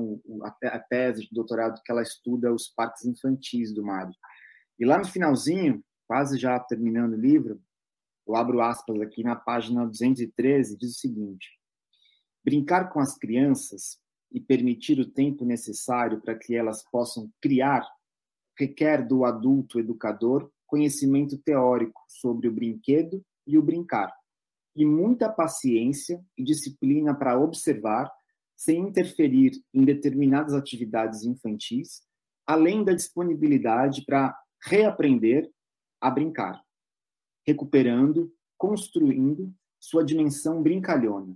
[0.65, 4.13] a, tese de doutorado que ela estuda os parques infantis do Mário.
[4.79, 7.59] E lá no finalzinho, quase já terminando o livro,
[8.27, 11.49] eu abro aspas aqui na página 213, diz o seguinte:
[12.45, 13.99] Brincar com as crianças
[14.31, 17.83] e permitir o tempo necessário para que elas possam criar
[18.55, 24.13] requer do adulto educador conhecimento teórico sobre o brinquedo e o brincar,
[24.79, 28.09] e muita paciência e disciplina para observar,
[28.55, 32.01] sem interferir em determinadas atividades infantis,
[32.47, 35.51] além da disponibilidade para reaprender
[35.99, 36.63] a brincar,
[37.45, 41.35] recuperando, construindo sua dimensão brincalhona.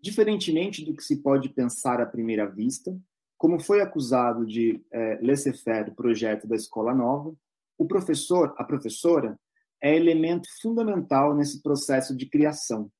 [0.00, 2.96] Diferentemente do que se pode pensar à primeira vista,
[3.36, 7.34] como foi acusado de é, laissez-faire do projeto da Escola Nova,
[7.76, 9.36] o professor, a professora,
[9.84, 12.90] é elemento fundamental nesse processo de criação,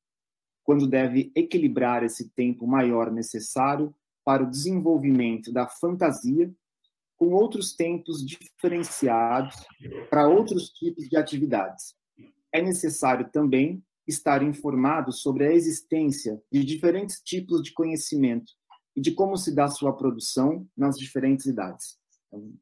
[0.62, 6.55] quando deve equilibrar esse tempo maior necessário para o desenvolvimento da fantasia
[7.16, 9.57] com outros tempos diferenciados
[10.11, 11.94] para outros tipos de atividades.
[12.53, 18.53] É necessário também estar informado sobre a existência de diferentes tipos de conhecimento
[18.94, 21.97] e de como se dá sua produção nas diferentes idades.
[22.27, 22.53] Então,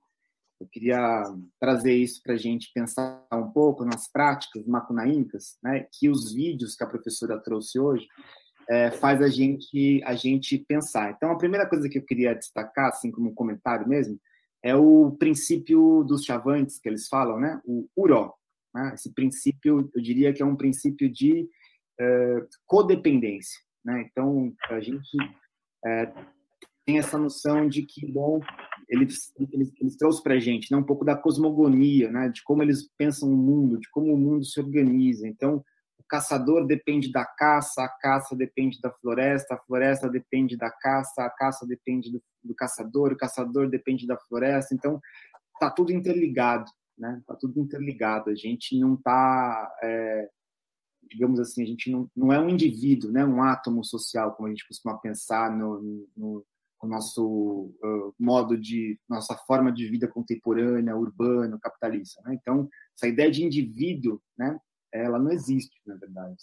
[0.62, 1.24] eu queria
[1.60, 6.76] trazer isso para a gente pensar um pouco nas práticas macunaíncas, né, que os vídeos
[6.76, 8.06] que a professora trouxe hoje
[8.70, 11.10] é, faz a gente a gente pensar.
[11.10, 14.18] Então, a primeira coisa que eu queria destacar, assim como um comentário mesmo,
[14.62, 18.32] é o princípio dos chavantes que eles falam, né, o uró.
[18.72, 18.92] Né?
[18.94, 21.48] Esse princípio, eu diria que é um princípio de
[22.00, 23.58] é, codependência.
[23.84, 24.08] Né?
[24.08, 25.16] Então, a gente
[25.84, 26.12] é,
[26.86, 28.40] tem essa noção de que, bom,
[28.88, 32.62] eles, eles, eles trouxeram para a gente né, um pouco da cosmogonia, né, de como
[32.62, 35.26] eles pensam o mundo, de como o mundo se organiza.
[35.26, 35.64] Então,
[35.98, 41.24] o caçador depende da caça, a caça depende da floresta, a floresta depende da caça,
[41.24, 44.74] a caça depende do, do caçador, o caçador depende da floresta.
[44.74, 45.00] Então,
[45.54, 47.18] está tudo interligado, né?
[47.20, 48.30] Está tudo interligado.
[48.30, 50.28] A gente não está, é,
[51.08, 53.24] digamos assim, a gente não, não é um indivíduo, né?
[53.24, 56.44] Um átomo social, como a gente costuma pensar no, no
[56.82, 62.20] o nosso uh, modo de, nossa forma de vida contemporânea, urbana, capitalista.
[62.24, 62.36] Né?
[62.40, 64.58] Então, essa ideia de indivíduo, né,
[64.92, 66.36] ela não existe, na verdade.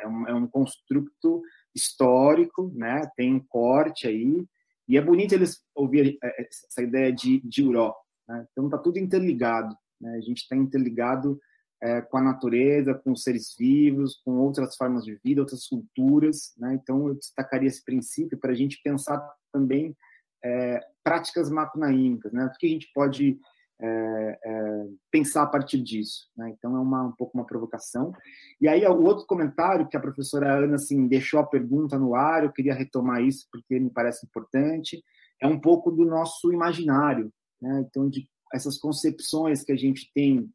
[0.00, 1.42] É um, é um construto
[1.74, 4.46] histórico, né, tem um corte aí,
[4.88, 7.94] e é bonito eles ouvirem é, é, essa ideia de, de Uró.
[8.26, 8.46] Né?
[8.52, 9.76] Então, está tudo interligado.
[10.00, 10.16] Né?
[10.16, 11.38] A gente está interligado
[11.84, 16.54] é, com a natureza, com os seres vivos, com outras formas de vida, outras culturas.
[16.56, 16.78] Né?
[16.80, 19.94] Então, eu destacaria esse princípio para a gente pensar também
[20.42, 22.46] é, práticas macunaímicas, né?
[22.46, 23.38] O que a gente pode
[23.80, 26.50] é, é, pensar a partir disso, né?
[26.50, 28.12] Então é uma, um pouco uma provocação.
[28.60, 32.44] E aí o outro comentário que a professora Ana assim deixou a pergunta no ar,
[32.44, 35.02] eu queria retomar isso porque me parece importante,
[35.40, 37.84] é um pouco do nosso imaginário, né?
[37.88, 40.48] Então de essas concepções que a gente tem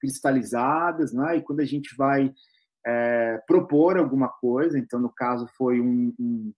[0.00, 1.36] cristalizadas, né?
[1.36, 2.32] E quando a gente vai
[2.86, 6.52] é, propor alguma coisa, então no caso foi um, um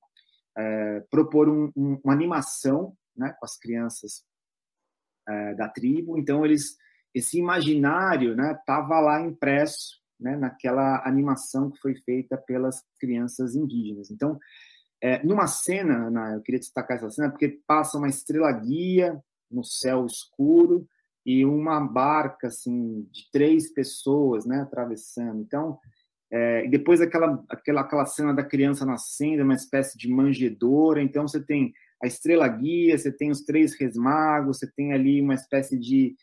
[0.56, 4.24] é, propor um, um, uma animação né, com as crianças
[5.28, 6.18] é, da tribo.
[6.18, 6.76] Então, eles,
[7.14, 14.10] esse imaginário estava né, lá impresso né, naquela animação que foi feita pelas crianças indígenas.
[14.10, 14.38] Então,
[15.00, 19.62] é, numa cena, Ana, eu queria destacar essa cena, porque passa uma estrela guia no
[19.62, 20.88] céu escuro
[21.28, 25.42] e uma barca assim de três pessoas, né, atravessando.
[25.42, 25.78] Então,
[26.32, 31.02] é, depois aquela, aquela, aquela cena da criança nascendo, uma espécie de manjedoura.
[31.02, 35.34] Então você tem a estrela guia, você tem os três resmagos, você tem ali uma
[35.34, 36.16] espécie de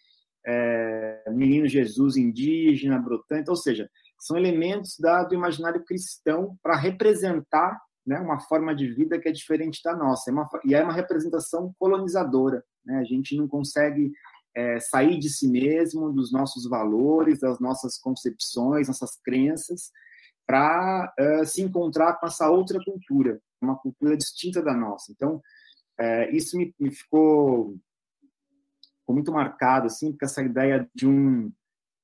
[0.44, 3.52] é, menino Jesus indígena brotando.
[3.52, 3.88] Ou seja,
[4.18, 9.32] são elementos da, do imaginário cristão para representar né, uma forma de vida que é
[9.32, 10.32] diferente da nossa.
[10.32, 12.64] É uma, e é uma representação colonizadora.
[12.84, 12.97] Né?
[12.97, 14.12] A gente não consegue
[14.56, 19.91] é, sair de si mesmo, dos nossos valores, das nossas concepções, nossas crenças,
[20.47, 25.12] para uh, se encontrar com essa outra cultura, uma cultura distinta da nossa.
[25.12, 25.41] Então,
[25.99, 27.76] é, isso me, me ficou,
[28.99, 31.51] ficou, muito marcado, assim, porque essa ideia de um,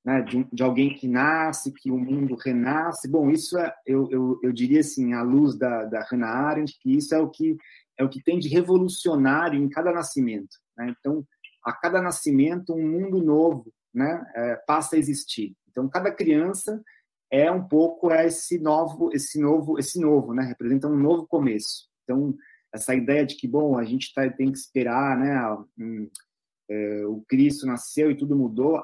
[0.04, 4.40] né, de, de alguém que nasce, que o mundo renasce, bom, isso é, eu, eu,
[4.42, 7.56] eu diria assim, à luz da, da Hannah Arendt, que isso é o que
[7.98, 10.56] é o que tem de revolucionário em cada nascimento.
[10.76, 10.94] Né?
[10.98, 11.24] Então,
[11.64, 15.54] a cada nascimento um mundo novo né, é, passa a existir.
[15.70, 16.82] Então cada criança
[17.30, 21.88] é um pouco esse novo, esse novo, esse novo, né, representa um novo começo.
[22.04, 22.34] Então
[22.74, 26.10] essa ideia de que bom a gente tá, tem que esperar, né, um,
[26.70, 28.82] é, o Cristo nasceu e tudo mudou,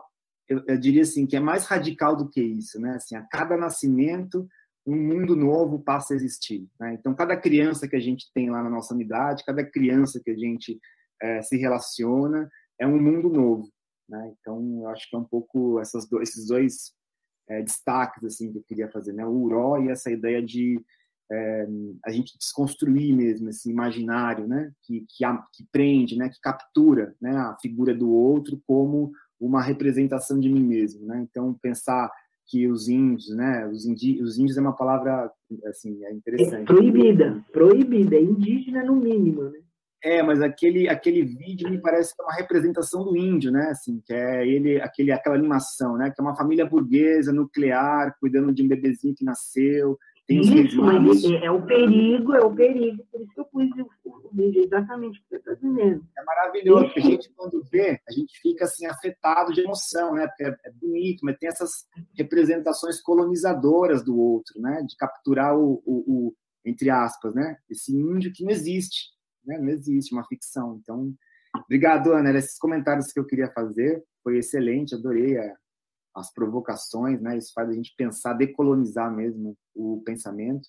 [0.49, 2.95] eu, eu, diria assim que é mais radical do que isso, né?
[2.95, 4.49] Assim, a cada nascimento
[4.87, 6.67] um mundo novo passa a existir.
[6.81, 6.95] Né?
[6.95, 10.37] Então, cada criança que a gente tem lá na nossa unidade, cada criança que a
[10.37, 10.81] gente
[11.21, 12.49] é, se relaciona,
[12.79, 13.69] é um mundo novo.
[14.09, 14.35] Né?
[14.41, 16.93] Então, eu acho que é um pouco essas esses dois
[17.49, 19.25] é, destaques assim que eu queria fazer, né?
[19.27, 20.81] O Uró e essa ideia de
[21.31, 21.67] é,
[22.05, 24.73] a gente desconstruir mesmo esse imaginário, né?
[24.83, 26.29] Que, que, que prende, né?
[26.29, 27.37] Que captura, né?
[27.37, 31.27] A figura do outro como uma representação de mim mesmo, né?
[31.31, 32.11] Então pensar
[32.47, 33.67] que os índios, né?
[33.67, 35.31] Os, indi os índios é uma palavra
[35.67, 36.63] assim é interessante.
[36.63, 39.61] É proibida, proibida, é indígena no mínimo, né?
[40.03, 43.71] É, mas aquele aquele vídeo me parece que é uma representação do índio, né?
[43.71, 46.11] Assim, que é ele aquele aquela animação, né?
[46.11, 49.99] Que é uma família burguesa nuclear cuidando de um bebezinho que nasceu.
[50.29, 53.03] Tem isso, mas é, é, o perigo, é o perigo.
[53.11, 53.67] Por isso que eu pus
[54.05, 56.05] o, o vídeo exatamente o que você está dizendo.
[56.17, 60.29] É maravilhoso, porque a gente quando vê, a gente fica assim afetado de emoção, né?
[60.29, 64.83] Porque é, é bonito, mas tem essas representações colonizadoras do outro, né?
[64.87, 67.57] De capturar o, o, o entre aspas, né?
[67.69, 69.18] Esse índio que não existe
[69.49, 69.59] né?
[69.59, 70.79] Não existe uma ficção.
[70.83, 71.13] Então,
[71.65, 72.31] obrigado, Ana.
[72.39, 75.55] Esses comentários que eu queria fazer foi excelente, adorei a,
[76.15, 77.39] as provocações, né?
[77.39, 80.69] Isso faz a gente pensar, decolonizar mesmo o pensamento.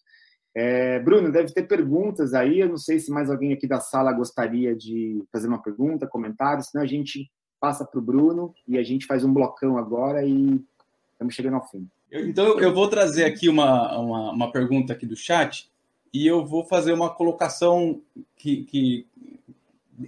[0.56, 2.60] É, Bruno, deve ter perguntas aí.
[2.60, 6.64] Eu não sei se mais alguém aqui da sala gostaria de fazer uma pergunta, comentário,
[6.64, 10.64] senão a gente passa para o Bruno e a gente faz um blocão agora e
[11.12, 11.88] estamos chegando ao fim.
[12.10, 15.70] Eu, então, eu vou trazer aqui uma, uma, uma pergunta aqui do chat
[16.14, 18.02] e eu vou fazer uma colocação
[18.36, 19.08] que, que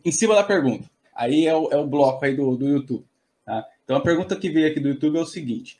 [0.03, 0.89] em cima da pergunta.
[1.15, 3.05] Aí é o, é o bloco aí do, do YouTube.
[3.45, 3.65] Tá?
[3.83, 5.79] Então a pergunta que veio aqui do YouTube é o seguinte: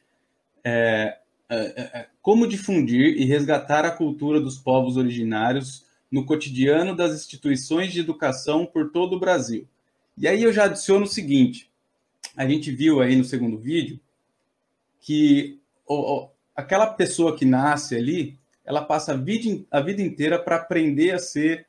[0.63, 1.17] é,
[1.49, 7.93] é, é, como difundir e resgatar a cultura dos povos originários no cotidiano das instituições
[7.93, 9.67] de educação por todo o Brasil?
[10.17, 11.69] E aí eu já adiciono o seguinte:
[12.35, 13.99] a gente viu aí no segundo vídeo
[14.99, 15.59] que
[16.55, 21.19] aquela pessoa que nasce ali, ela passa a vida, a vida inteira para aprender a
[21.19, 21.65] ser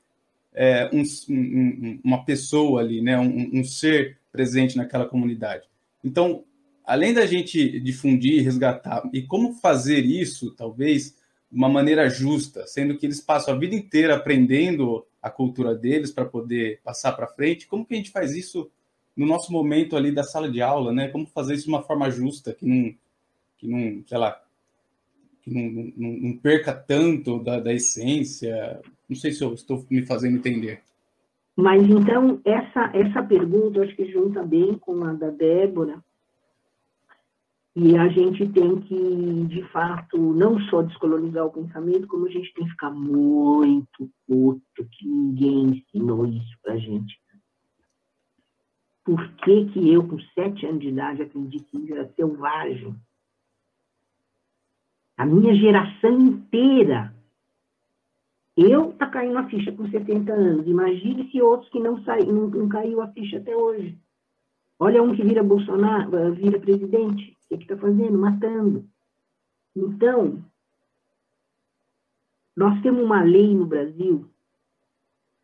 [0.54, 3.18] é, um, um, uma pessoa ali, né?
[3.18, 5.64] Um, um, ser presente naquela comunidade.
[6.04, 6.44] Então,
[6.84, 11.16] além da gente difundir, resgatar, e como fazer isso, talvez,
[11.50, 16.10] de uma maneira justa, sendo que eles passam a vida inteira aprendendo a cultura deles
[16.10, 18.70] para poder passar para frente, como que a gente faz isso
[19.16, 21.08] no nosso momento ali da sala de aula, né?
[21.08, 22.94] Como fazer isso de uma forma justa, que não,
[23.58, 24.42] que não sei lá,
[25.42, 28.80] que não, não, não perca tanto da, da, essência?
[29.08, 30.80] Não sei se eu estou me fazendo entender.
[31.56, 36.02] Mas então, essa, essa pergunta acho que junta bem com a da Débora.
[37.74, 42.52] E a gente tem que, de fato, não só descolonizar o pensamento, como a gente
[42.52, 47.18] tem que ficar muito puto que ninguém ensinou isso para a gente.
[49.04, 52.94] Por que, que eu, com sete anos de idade, acredito que era selvagem?
[55.16, 57.14] A minha geração inteira.
[58.56, 60.66] Eu tá caindo a ficha com 70 anos.
[60.66, 63.98] Imagine se outros que não, sai, não, não caiu a ficha até hoje.
[64.78, 67.36] Olha um que vira Bolsonaro, eh, vira presidente.
[67.50, 68.18] O que está fazendo?
[68.18, 68.84] Matando.
[69.76, 70.42] Então,
[72.56, 74.28] nós temos uma lei no Brasil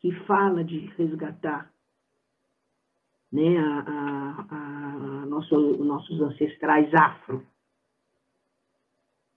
[0.00, 1.72] que fala de resgatar
[3.32, 7.46] né, a, a, a nosso, nossos ancestrais afro.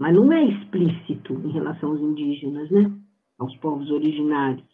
[0.02, 2.92] Mas não é explícito em relação aos indígenas, né?
[3.38, 4.66] aos povos originários.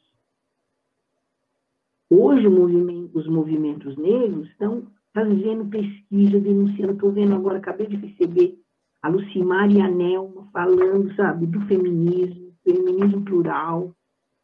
[2.09, 6.93] Hoje, movimento, os movimentos negros estão fazendo pesquisa, denunciando.
[6.93, 8.57] Estou vendo agora, acabei de receber
[9.01, 13.93] a Lucimar e a Nelma falando, sabe, do feminismo, feminismo plural.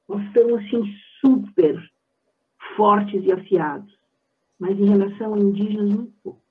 [0.09, 0.83] Nós estamos, assim,
[1.21, 1.81] super
[2.75, 3.97] fortes e afiados.
[4.59, 6.42] Mas em relação a indígenas, muito pouco.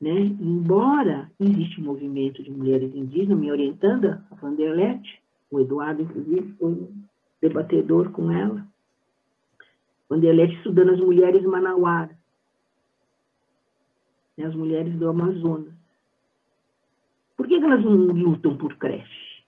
[0.00, 0.18] Né?
[0.40, 5.20] Embora existe um movimento de mulheres indígenas me orientando, a Vanderlete,
[5.50, 7.04] o Eduardo, inclusive, foi um
[7.40, 8.66] debatedor com ela.
[10.08, 12.16] Vanderlete estudando as mulheres manauaras,
[14.36, 14.46] né?
[14.46, 15.72] as mulheres do Amazonas.
[17.36, 19.44] Por que elas não lutam por creche?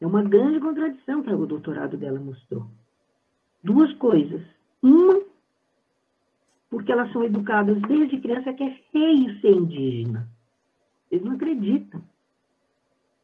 [0.00, 2.66] É uma grande contradição que o doutorado dela mostrou.
[3.62, 4.42] Duas coisas.
[4.82, 5.22] Uma,
[6.74, 10.28] porque elas são educadas desde criança que é feio ser indígena.
[11.08, 12.02] Eles não acreditam.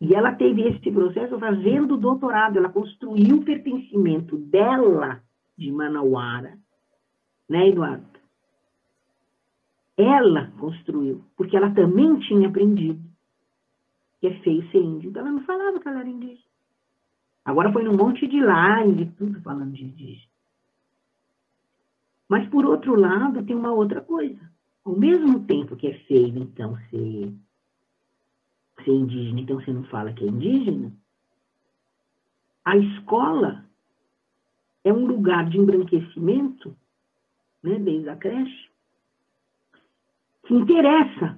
[0.01, 5.21] E ela teve esse processo fazendo doutorado, ela construiu o pertencimento dela
[5.59, 6.57] de Manauara,
[7.49, 8.07] né, Eduardo?
[9.97, 13.03] Ela construiu, porque ela também tinha aprendido
[14.21, 15.11] que é feio ser índio.
[15.11, 16.39] Então ela não falava que ela era indígena.
[17.45, 20.30] Agora foi num monte de live, tudo falando de indígena.
[22.31, 24.39] Mas, por outro lado, tem uma outra coisa.
[24.85, 27.35] Ao mesmo tempo que é feio, então, ser
[28.85, 30.93] ser indígena, então você não fala que é indígena.
[32.65, 33.65] A escola
[34.85, 36.75] é um lugar de embranquecimento,
[37.63, 38.71] né, desde a creche,
[40.47, 41.37] que interessa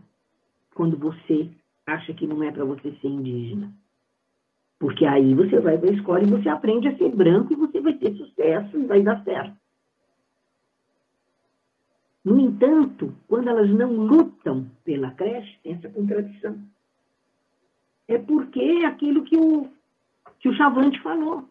[0.75, 1.51] quando você
[1.87, 3.73] acha que não é para você ser indígena.
[4.79, 7.81] Porque aí você vai para a escola e você aprende a ser branco e você
[7.81, 9.62] vai ter sucesso e vai dar certo.
[12.25, 16.57] No entanto, quando elas não lutam pela creche, tem essa contradição.
[18.07, 19.69] É porque é aquilo que o,
[20.39, 21.45] que o Chavante falou.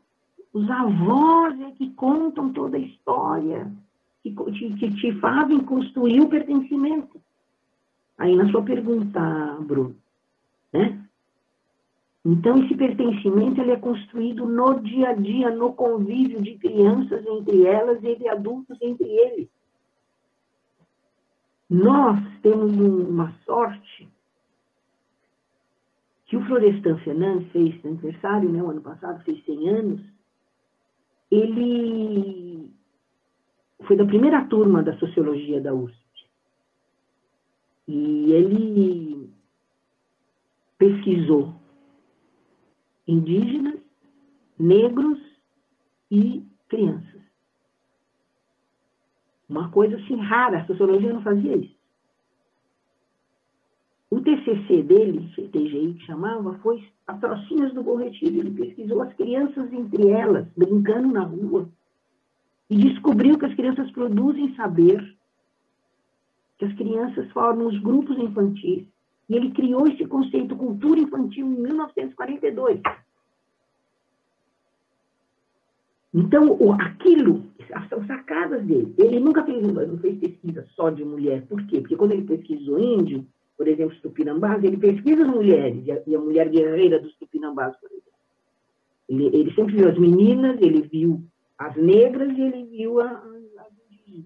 [0.53, 3.71] Os avós é que contam toda a história,
[4.21, 4.31] que,
[4.77, 7.21] que te fazem construir o pertencimento.
[8.17, 9.19] Aí na sua pergunta,
[9.61, 9.95] Bruno,
[10.71, 11.01] né?
[12.23, 17.65] Então, esse pertencimento ele é construído no dia a dia, no convívio de crianças entre
[17.65, 19.49] elas e de adultos entre eles.
[21.71, 24.11] Nós temos uma sorte
[26.25, 30.01] que o Florestan Fernandes fez aniversário, né, o ano passado, fez 100 anos,
[31.31, 32.69] ele
[33.87, 35.95] foi da primeira turma da sociologia da USP.
[37.87, 39.29] E ele
[40.77, 41.55] pesquisou
[43.07, 43.79] indígenas,
[44.59, 45.19] negros
[46.09, 47.10] e crianças.
[49.51, 51.75] Uma coisa assim rara, a sociologia não fazia isso.
[54.09, 58.37] O TCC dele, TGI que chamava, foi as trocinhas do Bom Retiro.
[58.37, 61.67] Ele pesquisou as crianças entre elas, brincando na rua,
[62.69, 65.17] e descobriu que as crianças produzem saber,
[66.57, 68.85] que as crianças formam os grupos infantis,
[69.27, 72.79] e ele criou esse conceito cultura infantil em 1942.
[76.13, 77.43] Então, aquilo
[77.89, 78.93] são sacadas dele.
[78.97, 81.45] Ele nunca fez, não fez pesquisa só de mulher.
[81.47, 81.79] Por quê?
[81.79, 83.25] Porque quando ele pesquisou índio,
[83.57, 87.15] por exemplo, os tupinambás, ele pesquisa as mulheres, e a, e a mulher guerreira dos
[87.15, 88.11] tupinambás, por exemplo.
[89.07, 91.23] Ele, ele, sempre viu as meninas, ele viu
[91.57, 93.23] as negras e ele viu as
[93.89, 94.25] indígenas.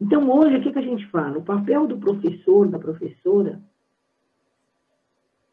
[0.00, 1.38] Então, hoje, o que, que a gente fala?
[1.38, 3.60] O papel do professor, da professora,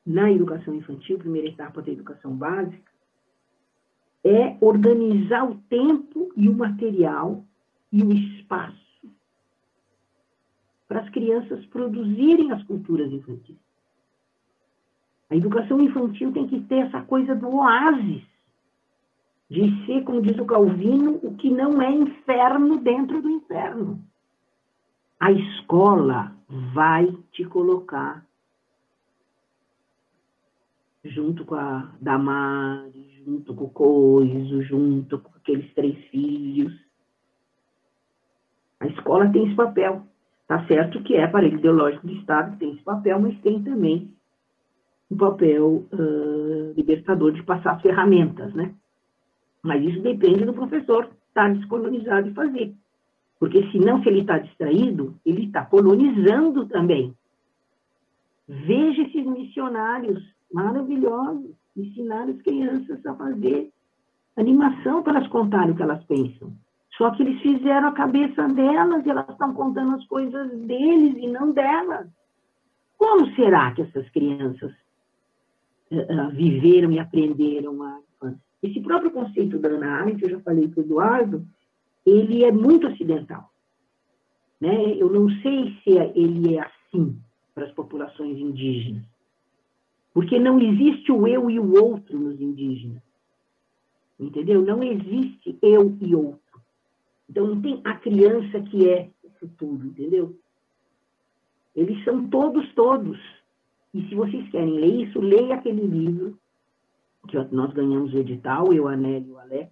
[0.05, 2.86] na educação infantil, primeira etapa da educação básica,
[4.27, 7.43] é organizar o tempo e o material
[7.91, 8.77] e o espaço
[10.87, 13.57] para as crianças produzirem as culturas infantis.
[15.29, 18.23] A educação infantil tem que ter essa coisa do oásis,
[19.49, 24.01] de ser, como diz o Calvino, o que não é inferno dentro do inferno.
[25.19, 26.35] A escola
[26.73, 28.25] vai te colocar
[31.03, 36.73] junto com a Damares, junto com o Coiso, junto com aqueles três filhos.
[38.79, 40.03] A escola tem esse papel.
[40.47, 44.13] Tá certo que é aparelho ideológico do Estado, tem esse papel, mas tem também
[45.11, 48.73] um papel uh, libertador de passar as ferramentas, né?
[49.61, 52.73] Mas isso depende do professor estar descolonizado e fazer.
[53.37, 57.13] Porque senão, se ele está distraído, ele está colonizando também.
[58.47, 60.23] Veja esses missionários
[60.53, 63.71] maravilhosos ensinar as crianças a fazer
[64.35, 66.53] animação para elas contarem o que elas pensam.
[66.97, 71.27] Só que eles fizeram a cabeça delas e elas estão contando as coisas deles e
[71.27, 72.07] não delas.
[72.97, 74.71] Como será que essas crianças
[75.91, 78.41] uh, viveram e aprenderam a infância?
[78.63, 81.47] Esse próprio conceito da Ana Arendt, eu já falei para o Eduardo,
[82.03, 83.51] ele é muito ocidental.
[84.59, 84.95] Né?
[84.95, 87.15] Eu não sei se ele é assim
[87.53, 89.03] para as populações indígenas.
[90.17, 93.03] Porque não existe o eu e o outro nos indígenas.
[94.19, 94.63] Entendeu?
[94.63, 96.59] Não existe eu e outro.
[97.29, 100.35] Então, não tem a criança que é o futuro, entendeu?
[101.75, 103.19] Eles são todos, todos.
[103.93, 106.35] E se vocês querem ler isso, leia aquele livro
[107.27, 109.69] que nós ganhamos o edital, eu, a Nelly e o Alé,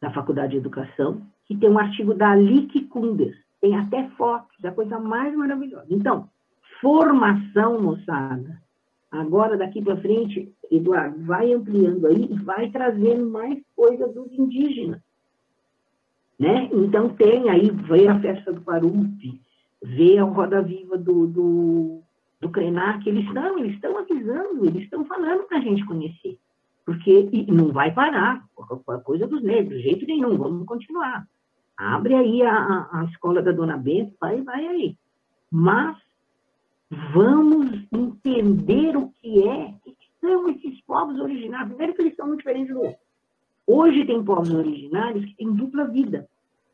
[0.00, 3.36] da Faculdade de Educação, que tem um artigo da Alice Kunders.
[3.60, 5.88] Tem até fotos, é a coisa mais maravilhosa.
[5.90, 6.30] Então,
[6.80, 8.69] formação, moçada.
[9.10, 15.00] Agora, daqui para frente, Eduardo, vai ampliando aí e vai trazendo mais coisas dos indígenas.
[16.38, 16.70] Né?
[16.72, 19.40] Então, tem aí, vê a festa do Parupi,
[19.82, 22.00] vê a Roda Viva do, do,
[22.40, 26.38] do Krenak, eles estão, eles estão avisando, eles estão falando para a gente conhecer.
[26.86, 28.44] Porque não vai parar,
[28.88, 31.26] a coisa dos negros, de jeito nenhum, vamos continuar.
[31.76, 34.96] Abre aí a, a escola da Dona Bento, vai, vai aí.
[35.50, 35.96] Mas
[36.90, 41.68] Vamos entender o que é, que são esses povos originários.
[41.68, 42.98] Primeiro que eles são muito diferentes do outro.
[43.66, 46.28] Hoje tem povos originários que têm dupla vida.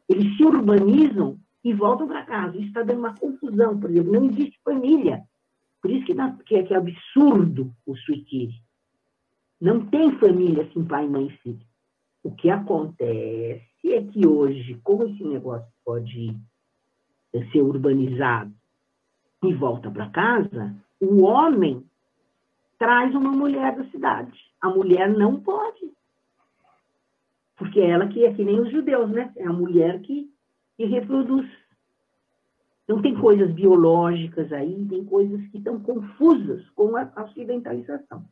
[0.08, 2.56] Eles se urbanizam e voltam para casa.
[2.56, 4.12] Isso está dando uma confusão, por exemplo.
[4.12, 5.22] Não existe família.
[5.82, 8.58] Por isso que, dá, que, é, que é absurdo o suicídio.
[9.60, 11.66] Não tem família sem pai, mãe e filho.
[12.22, 16.34] O que acontece é que hoje, como esse negócio pode
[17.52, 18.52] ser urbanizado
[19.49, 21.84] e volta para casa, o homem
[22.78, 24.38] traz uma mulher da cidade.
[24.61, 25.92] A mulher não pode.
[27.57, 29.32] Porque ela que é que nem os judeus, né?
[29.36, 30.30] É a mulher que,
[30.76, 31.49] que reproduz.
[32.84, 38.24] Então, tem coisas biológicas aí, tem coisas que estão confusas com a ocidentalização,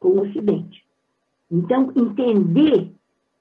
[0.00, 0.84] com o Ocidente.
[1.48, 2.92] Então, entender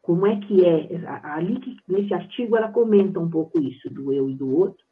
[0.04, 4.36] como é que é, ali nesse artigo ela comenta um pouco isso, do eu e
[4.36, 4.86] do outro,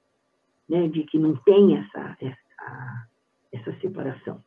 [0.67, 3.07] né, de que não tem essa, essa,
[3.51, 4.41] essa separação.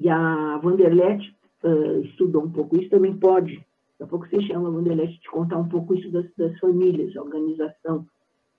[0.00, 1.34] E a Vanderlete
[1.64, 3.54] uh, estudou um pouco isso, também pode,
[3.98, 7.22] daqui a pouco você chama a de contar um pouco isso das, das famílias, a
[7.22, 8.06] organização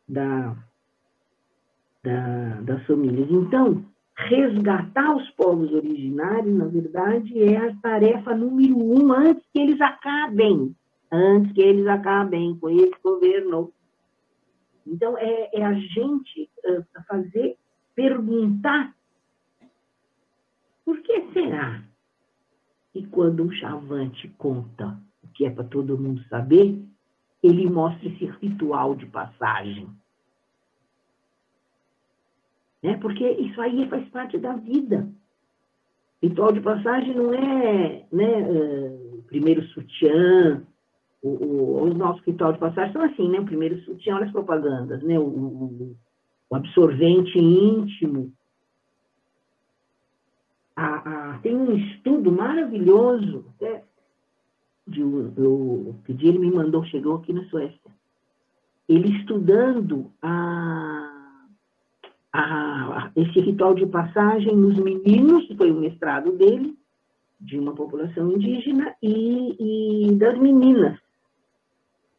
[0.07, 0.55] da,
[2.03, 3.29] da, das famílias.
[3.31, 3.85] Então,
[4.15, 10.75] resgatar os povos originários, na verdade, é a tarefa número um antes que eles acabem,
[11.11, 13.71] antes que eles acabem com esse governo.
[14.89, 17.57] Então, é, é a gente uh, fazer,
[17.95, 18.95] perguntar
[20.83, 21.83] por que será
[22.91, 26.83] que quando um chavante conta o que é para todo mundo saber,
[27.43, 29.87] ele mostra esse ritual de passagem?
[32.81, 32.97] Né?
[32.97, 35.07] Porque isso aí faz parte da vida.
[36.23, 40.65] Ritual de passagem não é né, uh, primeiro sutiã,
[41.21, 43.41] o, o, os nossos ritual de passagem são assim, né?
[43.41, 45.19] Primeiro olha as propagandas, né?
[45.19, 45.95] O, o,
[46.49, 48.33] o absorvente íntimo.
[50.75, 53.83] A, a, tem um estudo maravilhoso, até
[54.87, 57.91] de, o, que ele me mandou, chegou aqui na Suécia.
[58.87, 61.09] Ele estudando a
[62.33, 66.77] a, esse ritual de passagem nos meninos, foi o mestrado dele,
[67.39, 70.99] de uma população indígena, e, e das meninas.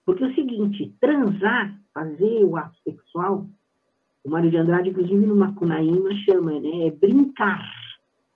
[0.04, 3.46] Porque é o seguinte, transar, fazer o ato sexual,
[4.24, 7.70] o Mário de Andrade, inclusive, no Macunaíma, chama, né, é brincar,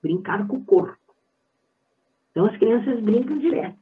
[0.02, 0.98] brincar com o corpo.
[2.30, 3.78] Então, as crianças brincam direto.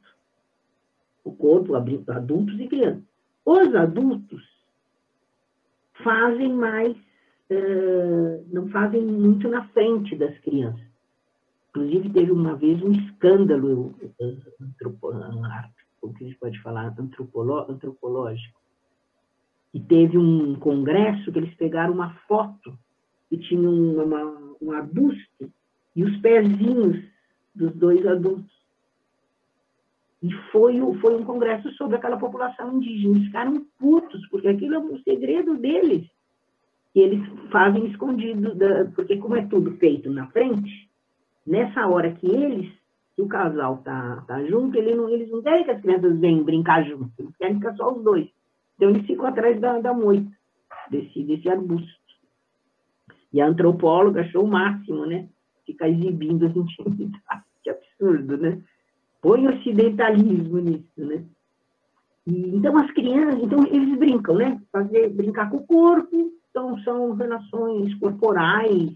[1.23, 3.03] O corpo, adultos e crianças.
[3.45, 4.43] Os adultos
[6.03, 6.95] fazem mais
[8.51, 10.81] não fazem muito na frente das crianças.
[11.69, 13.93] Inclusive, teve uma vez um escândalo
[16.03, 18.59] como que a gente pode falar, antropológico,
[19.73, 22.77] e teve um congresso que eles pegaram uma foto
[23.29, 25.49] que tinha uma, um arbusto
[25.95, 27.01] e os pezinhos
[27.55, 28.51] dos dois adultos.
[30.21, 33.15] E foi, foi um congresso sobre aquela população indígena.
[33.15, 36.05] Eles ficaram putos, porque aquilo é um segredo deles
[36.93, 40.89] que eles fazem escondido, da, porque como é tudo feito na frente,
[41.47, 42.71] nessa hora que eles,
[43.15, 46.43] que o casal tá, tá junto, ele não, eles não querem que as crianças venham
[46.43, 48.27] brincar junto, eles querem ficar só os dois.
[48.75, 50.31] Então eles ficam atrás da, da moita,
[50.89, 52.03] desse, desse arbusto.
[53.31, 55.27] E a antropóloga achou o máximo, né?
[55.65, 57.21] Ficar exibindo as intimidades.
[57.63, 58.61] Que absurdo, né?
[59.21, 61.23] Põe ocidentalismo nisso, né?
[62.27, 64.61] E, então as crianças, então eles brincam, né?
[64.71, 68.93] Fazer, brincar com o corpo, então, são relações corporais,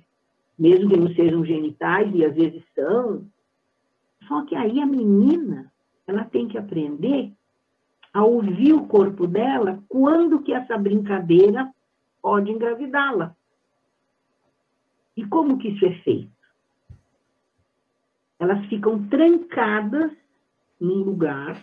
[0.57, 3.25] mesmo que não sejam genitais, e às vezes são.
[4.27, 5.71] Só que aí a menina,
[6.05, 7.33] ela tem que aprender
[8.13, 11.71] a ouvir o corpo dela quando que essa brincadeira
[12.21, 13.35] pode engravidá-la.
[15.15, 16.31] E como que isso é feito?
[18.39, 20.11] Elas ficam trancadas
[20.79, 21.59] num lugar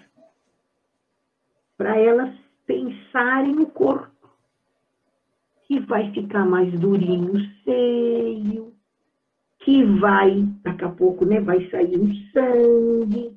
[1.77, 2.35] para elas
[2.67, 4.13] pensarem no corpo
[5.67, 8.74] que vai ficar mais durinho o seio,
[9.65, 13.35] que vai, daqui a pouco, né, vai sair um sangue.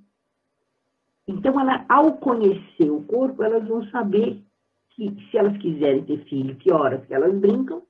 [1.26, 4.44] Então, ela, ao conhecer o corpo, elas vão saber
[4.90, 7.82] que, se elas quiserem ter filho, que horas que elas brincam,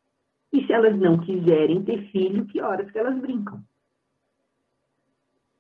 [0.54, 3.62] e se elas não quiserem ter filho, que horas que elas brincam.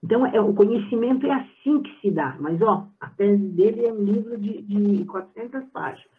[0.03, 2.37] Então, é, o conhecimento é assim que se dá.
[2.39, 6.17] Mas, ó, a tese dele é um livro de, de 400 páginas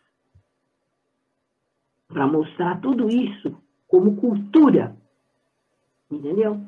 [2.09, 3.57] para mostrar tudo isso
[3.87, 4.97] como cultura.
[6.11, 6.61] Entendeu?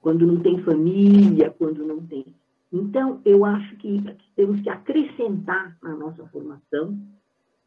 [0.00, 2.26] Quando não tem família, quando não tem.
[2.72, 4.02] Então, eu acho que
[4.34, 6.98] temos que acrescentar na nossa formação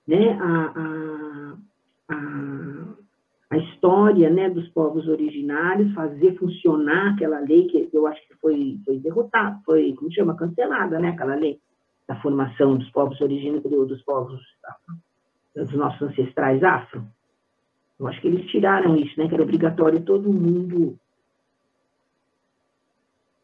[0.07, 1.57] né, a, a,
[2.09, 2.85] a,
[3.51, 8.79] a história né, dos povos originários, fazer funcionar aquela lei que eu acho que foi,
[8.83, 11.59] foi derrotada, foi, como chama, cancelada, né, aquela lei
[12.07, 14.39] da formação dos povos originários, dos povos
[15.55, 17.05] dos nossos ancestrais afro.
[17.99, 19.27] Eu acho que eles tiraram isso, né?
[19.27, 20.99] Que era obrigatório todo mundo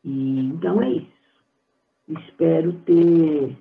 [0.04, 1.22] E, então é isso.
[2.08, 3.58] Espero ter.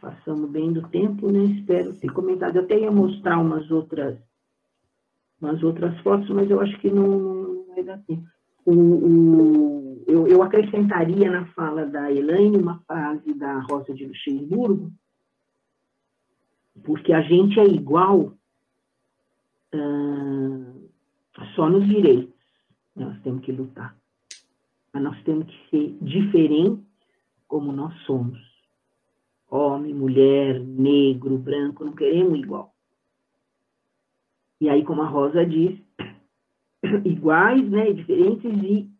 [0.00, 1.44] Passamos bem do tempo, né?
[1.44, 2.56] Espero ter comentado.
[2.56, 4.18] Eu até ia mostrar umas outras,
[5.40, 8.26] umas outras fotos, mas eu acho que não, não vai dar tempo.
[8.64, 14.90] O, o, eu, eu acrescentaria na fala da Elaine uma frase da Rosa de Luxemburgo,
[16.84, 18.32] porque a gente é igual
[19.74, 20.90] uh,
[21.54, 22.34] só nos direitos.
[22.94, 23.96] Nós temos que lutar.
[24.92, 26.84] Mas nós temos que ser diferentes
[27.48, 28.38] como nós somos.
[29.50, 32.74] Homem, mulher, negro, branco, não queremos igual.
[34.60, 35.78] E aí, como a Rosa diz,
[37.04, 38.90] iguais, né, diferentes e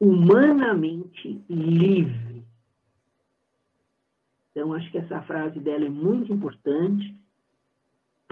[0.00, 2.44] humanamente livres.
[4.50, 7.14] Então, acho que essa frase dela é muito importante.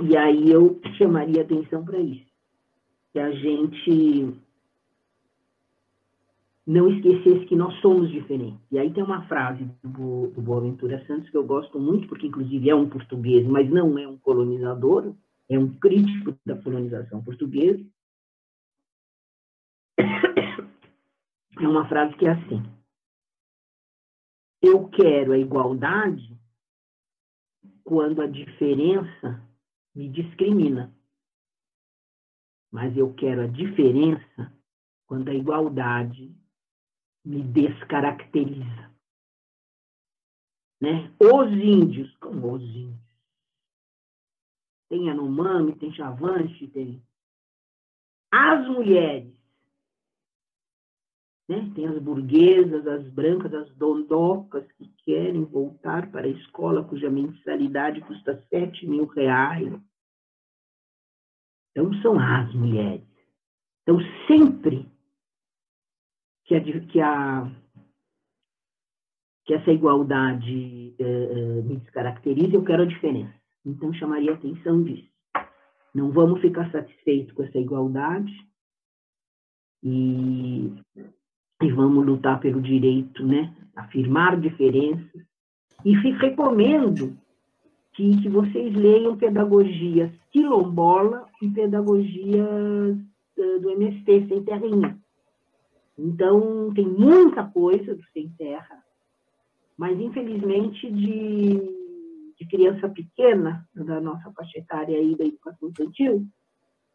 [0.03, 2.27] E aí eu chamaria atenção para isso.
[3.13, 4.35] Que a gente
[6.67, 8.61] não esquecesse que nós somos diferentes.
[8.71, 12.71] E aí tem uma frase do, do Boaventura Santos que eu gosto muito, porque inclusive
[12.71, 15.15] é um português, mas não é um colonizador,
[15.49, 17.85] é um crítico da colonização portuguesa.
[21.57, 22.61] É uma frase que é assim:
[24.61, 26.37] Eu quero a igualdade
[27.85, 29.41] quando a diferença
[29.95, 30.93] me discrimina.
[32.73, 34.53] Mas eu quero a diferença
[35.07, 36.35] quando a igualdade
[37.25, 38.91] me descaracteriza.
[40.81, 41.11] Né?
[41.19, 43.05] Os índios, como os índios?
[44.91, 47.03] Tem Anomami, tem Chavante, tem.
[48.31, 49.35] As mulheres.
[51.49, 51.73] Né?
[51.75, 58.01] Tem as burguesas, as brancas, as dondocas que querem voltar para a escola cuja mensalidade
[58.03, 59.73] custa 7 mil reais.
[61.71, 63.05] Então, são as mulheres.
[63.83, 64.94] Então, sempre
[66.45, 67.51] que a, que a
[69.45, 73.35] que essa igualdade eh, me descaracterize, eu quero a diferença.
[73.65, 75.09] Então, chamaria a atenção disso.
[75.95, 78.33] Não vamos ficar satisfeitos com essa igualdade
[79.83, 80.73] e,
[81.63, 83.55] e vamos lutar pelo direito, né?
[83.77, 85.23] Afirmar diferenças.
[85.85, 87.17] E recomendo
[87.93, 92.97] que, que vocês leiam pedagogias quilombola e pedagogias
[93.39, 94.99] uh, do MST, Sem Terrinha.
[95.99, 98.83] Então, tem muita coisa do Sem Terra,
[99.77, 101.55] mas infelizmente de,
[102.39, 106.27] de criança pequena, da nossa faixa etária aí da educação infantil,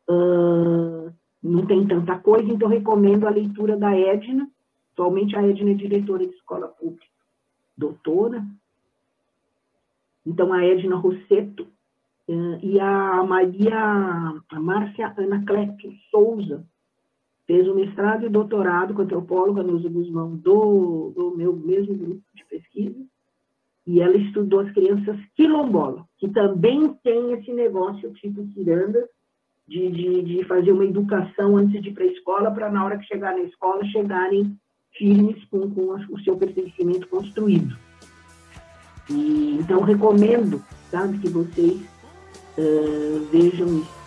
[0.10, 4.50] uh, não tem tanta coisa, então recomendo a leitura da Edna.
[4.93, 7.06] Atualmente a Edna é diretora de escola pública,
[7.78, 8.45] doutora.
[10.26, 11.64] Então a Edna Rosseto
[12.28, 16.66] uh, e a Maria, a Márcia Ana Cleto Souza,
[17.50, 22.45] fez o mestrado e doutorado com antropóloga Nusa Guzmão do, do meu mesmo grupo de
[22.45, 23.04] pesquisa,
[23.88, 29.04] e ela estudou as crianças quilombolas, que também tem esse negócio tipo ciranda,
[29.68, 33.00] de, de, de fazer uma educação antes de ir para a escola, para na hora
[33.00, 34.56] que chegar na escola, chegarem
[34.95, 37.76] firmes com, com o seu pertencimento construído.
[39.10, 41.82] E, então, recomendo sabe, que vocês
[42.58, 43.99] uh, vejam isso